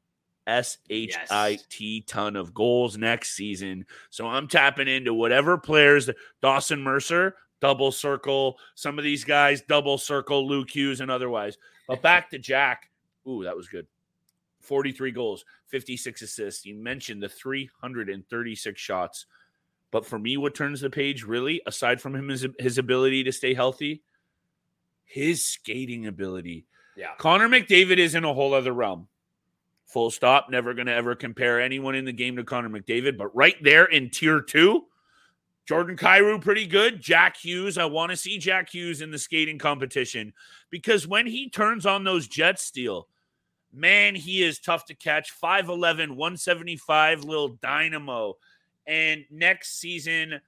S 0.47 0.77
H 0.89 1.15
I 1.29 1.59
T 1.69 2.01
ton 2.01 2.35
of 2.35 2.53
goals 2.53 2.97
next 2.97 3.35
season. 3.35 3.85
So 4.09 4.27
I'm 4.27 4.47
tapping 4.47 4.87
into 4.87 5.13
whatever 5.13 5.57
players 5.57 6.09
Dawson 6.41 6.81
Mercer, 6.81 7.35
double 7.59 7.91
circle, 7.91 8.57
some 8.73 8.97
of 8.97 9.03
these 9.03 9.25
guys, 9.25 9.61
double 9.61 9.97
circle, 9.97 10.47
Luke 10.47 10.69
Hughes, 10.69 11.01
and 11.01 11.11
otherwise. 11.11 11.57
But 11.87 12.01
back 12.01 12.29
to 12.31 12.39
Jack. 12.39 12.89
Ooh, 13.27 13.43
that 13.43 13.57
was 13.57 13.67
good. 13.67 13.87
43 14.61 15.11
goals, 15.11 15.45
56 15.67 16.21
assists. 16.21 16.65
You 16.65 16.75
mentioned 16.75 17.23
the 17.23 17.29
336 17.29 18.79
shots. 18.79 19.25
But 19.91 20.05
for 20.05 20.19
me, 20.19 20.37
what 20.37 20.55
turns 20.55 20.81
the 20.81 20.89
page 20.89 21.23
really, 21.23 21.61
aside 21.65 22.01
from 22.01 22.15
him, 22.15 22.27
his, 22.27 22.45
his 22.59 22.77
ability 22.77 23.23
to 23.23 23.31
stay 23.31 23.53
healthy, 23.53 24.03
his 25.05 25.43
skating 25.43 26.07
ability. 26.07 26.65
Yeah. 26.95 27.15
Connor 27.17 27.47
McDavid 27.47 27.97
is 27.97 28.15
in 28.15 28.25
a 28.25 28.33
whole 28.33 28.53
other 28.53 28.73
realm. 28.73 29.07
Full 29.85 30.11
stop. 30.11 30.49
Never 30.49 30.73
going 30.73 30.87
to 30.87 30.93
ever 30.93 31.15
compare 31.15 31.61
anyone 31.61 31.95
in 31.95 32.03
the 32.03 32.11
game 32.11 32.35
to 32.35 32.43
Connor 32.43 32.69
McDavid. 32.69 33.17
But 33.17 33.33
right 33.33 33.55
there 33.63 33.85
in 33.85 34.09
tier 34.09 34.41
two, 34.41 34.85
Jordan 35.65 35.95
Kyrou, 35.95 36.41
pretty 36.41 36.65
good. 36.65 37.01
Jack 37.01 37.37
Hughes, 37.37 37.77
I 37.77 37.85
want 37.85 38.11
to 38.11 38.17
see 38.17 38.37
Jack 38.37 38.69
Hughes 38.69 39.01
in 39.01 39.11
the 39.11 39.17
skating 39.17 39.57
competition 39.57 40.33
because 40.69 41.07
when 41.07 41.27
he 41.27 41.49
turns 41.49 41.85
on 41.85 42.03
those 42.03 42.27
jet 42.27 42.59
steel, 42.59 43.07
man, 43.73 44.15
he 44.15 44.43
is 44.43 44.59
tough 44.59 44.85
to 44.85 44.95
catch. 44.95 45.33
5'11, 45.39 46.09
175, 46.09 47.23
little 47.23 47.49
dynamo. 47.49 48.37
And 48.85 49.25
next 49.29 49.79
season, 49.79 50.41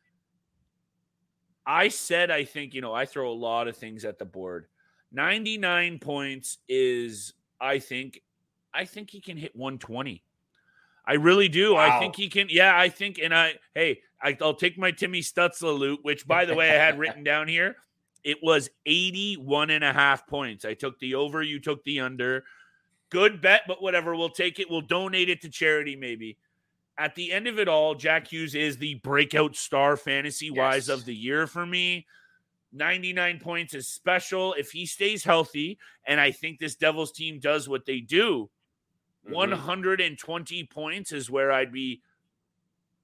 I 1.66 1.90
said, 1.90 2.32
I 2.32 2.46
think, 2.46 2.74
you 2.74 2.82
know, 2.82 2.94
I 2.94 3.06
throw 3.06 3.32
a 3.32 3.34
lot 3.34 3.68
of 3.68 3.78
things 3.78 4.06
at 4.06 4.18
the 4.18 4.26
board. 4.26 4.68
99 5.12 6.00
points 6.00 6.58
is, 6.68 7.34
I 7.60 7.80
think, 7.80 8.22
I 8.74 8.86
think 8.86 9.10
he 9.10 9.22
can 9.22 9.38
hit 9.38 9.56
120. 9.56 10.24
I 11.06 11.14
really 11.14 11.50
do. 11.50 11.76
I 11.76 12.00
think 12.00 12.16
he 12.16 12.30
can. 12.30 12.48
Yeah, 12.52 12.78
I 12.78 12.90
think. 12.90 13.20
And 13.22 13.34
I, 13.34 13.56
hey, 13.74 14.02
I, 14.22 14.38
I'll 14.42 14.54
take 14.54 14.78
my 14.78 14.92
Timmy 14.92 15.22
Stützle 15.22 15.78
loot, 15.78 16.00
which, 16.04 16.28
by 16.28 16.46
the 16.46 16.54
way, 16.54 16.70
I 16.70 16.76
had 16.76 17.00
written 17.00 17.24
down 17.24 17.48
here. 17.48 17.78
It 18.24 18.38
was 18.44 18.70
81 18.86 19.72
and 19.72 19.84
a 19.84 19.92
half 19.92 20.28
points. 20.28 20.66
I 20.66 20.76
took 20.76 21.00
the 21.00 21.16
over, 21.16 21.42
you 21.42 21.60
took 21.60 21.84
the 21.84 22.02
under. 22.02 22.44
Good 23.10 23.42
bet, 23.42 23.62
but 23.68 23.82
whatever. 23.82 24.16
We'll 24.16 24.30
take 24.30 24.60
it. 24.60 24.70
We'll 24.70 24.82
donate 24.82 25.30
it 25.30 25.42
to 25.42 25.50
charity, 25.50 25.96
maybe. 25.96 26.38
At 26.98 27.16
the 27.16 27.32
end 27.32 27.48
of 27.48 27.58
it 27.60 27.68
all, 27.68 27.96
Jack 27.96 28.28
Hughes 28.28 28.56
is 28.56 28.78
the 28.78 28.96
breakout 28.96 29.56
star 29.56 29.96
fantasy 29.98 30.52
wise 30.52 30.90
Yes. 30.90 31.00
of 31.00 31.06
the 31.06 31.16
year 31.16 31.48
for 31.48 31.66
me. 31.66 32.06
99 32.72 33.40
points 33.40 33.74
is 33.74 33.88
special 33.88 34.54
if 34.54 34.72
he 34.72 34.86
stays 34.86 35.24
healthy. 35.24 35.80
And 36.06 36.20
I 36.20 36.32
think 36.32 36.60
this 36.60 36.76
Devils 36.76 37.12
team 37.12 37.40
does 37.40 37.68
what 37.68 37.86
they 37.86 38.00
do. 38.00 38.50
Mhm. 39.26 39.32
120 39.32 40.64
points 40.66 41.12
is 41.12 41.30
where 41.32 41.52
I'd 41.52 41.72
be 41.72 42.02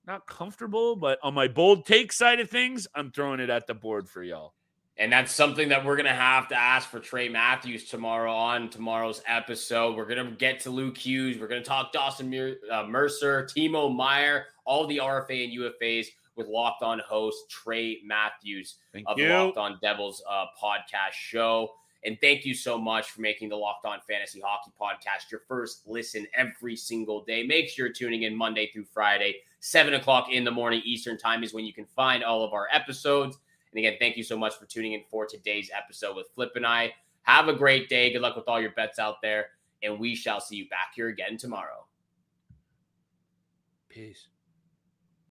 not 0.06 0.28
comfortable, 0.28 0.96
but 0.96 1.18
on 1.24 1.34
my 1.34 1.48
bold 1.48 1.86
take 1.86 2.12
side 2.12 2.40
of 2.40 2.50
things, 2.50 2.88
I'm 2.94 3.12
throwing 3.12 3.40
it 3.40 3.50
at 3.50 3.66
the 3.66 3.74
board 3.74 4.08
for 4.08 4.24
y'all. 4.24 4.54
And 4.98 5.12
that's 5.12 5.34
something 5.34 5.70
that 5.70 5.84
we're 5.84 5.98
going 5.98 6.06
to 6.06 6.14
have 6.14 6.48
to 6.50 6.56
ask 6.56 6.90
for 6.90 7.00
Trey 7.00 7.28
Matthews 7.28 7.84
tomorrow 7.90 8.32
on 8.32 8.70
tomorrow's 8.70 9.22
episode. 9.28 9.98
We're 9.98 10.06
going 10.06 10.26
to 10.26 10.32
get 10.36 10.62
to 10.62 10.70
Luke 10.70 10.98
Hughes. 10.98 11.38
We're 11.38 11.50
going 11.50 11.62
to 11.62 11.68
talk 11.68 11.92
Dawson 11.92 12.30
Mer- 12.30 12.56
uh, 12.72 12.84
Mercer, 12.84 13.44
Timo 13.44 13.94
Meier, 13.94 14.46
all 14.64 14.88
the 14.88 14.98
RFA 14.98 15.44
and 15.44 15.60
UFAs 15.60 16.08
with 16.38 16.48
Locked 16.48 16.82
On 16.82 17.00
host 17.00 17.50
Trey 17.50 18.00
Matthews 18.06 18.76
Thank 18.94 19.06
of 19.08 19.20
you. 19.20 19.28
the 19.28 19.34
Locked 19.34 19.58
On 19.58 19.78
Devils 19.82 20.24
uh, 20.30 20.46
podcast 20.62 21.12
show. 21.12 21.72
And 22.06 22.18
thank 22.22 22.46
you 22.46 22.54
so 22.54 22.78
much 22.78 23.10
for 23.10 23.22
making 23.22 23.50
the 23.50 23.56
Locked 23.56 23.86
On 23.86 24.00
Fantasy 24.08 24.40
Hockey 24.40 24.72
podcast 24.80 25.32
your 25.32 25.42
first 25.48 25.88
listen 25.88 26.28
every 26.36 26.76
single 26.76 27.24
day. 27.24 27.44
Make 27.44 27.68
sure 27.68 27.88
you're 27.88 27.94
tuning 27.94 28.24
in 28.24 28.36
Monday 28.36 28.70
through 28.72 28.86
Friday, 28.86 29.38
7 29.60 29.96
o'clock 29.96 30.28
in 30.32 30.44
the 30.44 30.52
morning 30.52 30.82
Eastern 30.86 31.18
Time 31.18 31.44
is 31.44 31.54
when 31.54 31.66
you 31.66 31.74
can 31.74 31.86
find 31.86 32.24
all 32.24 32.44
of 32.44 32.54
our 32.54 32.68
episodes. 32.72 33.40
And 33.76 33.86
again, 33.86 33.98
thank 34.00 34.16
you 34.16 34.24
so 34.24 34.38
much 34.38 34.56
for 34.56 34.66
tuning 34.66 34.94
in 34.94 35.02
for 35.12 35.26
today's 35.26 35.70
episode 35.76 36.16
with 36.16 36.28
Flip 36.34 36.52
and 36.56 36.66
I. 36.66 36.94
Have 37.24 37.50
a 37.50 37.54
great 37.54 37.90
day. 37.90 38.14
Good 38.14 38.22
luck 38.22 38.38
with 38.38 38.48
all 38.48 38.62
your 38.62 38.72
bets 38.72 39.00
out 39.00 39.22
there. 39.22 39.48
And 39.84 40.00
we 40.00 40.16
shall 40.16 40.40
see 40.40 40.56
you 40.56 40.70
back 40.70 40.94
here 40.96 41.10
again 41.10 41.36
tomorrow. 41.36 41.86
Peace. 43.90 44.28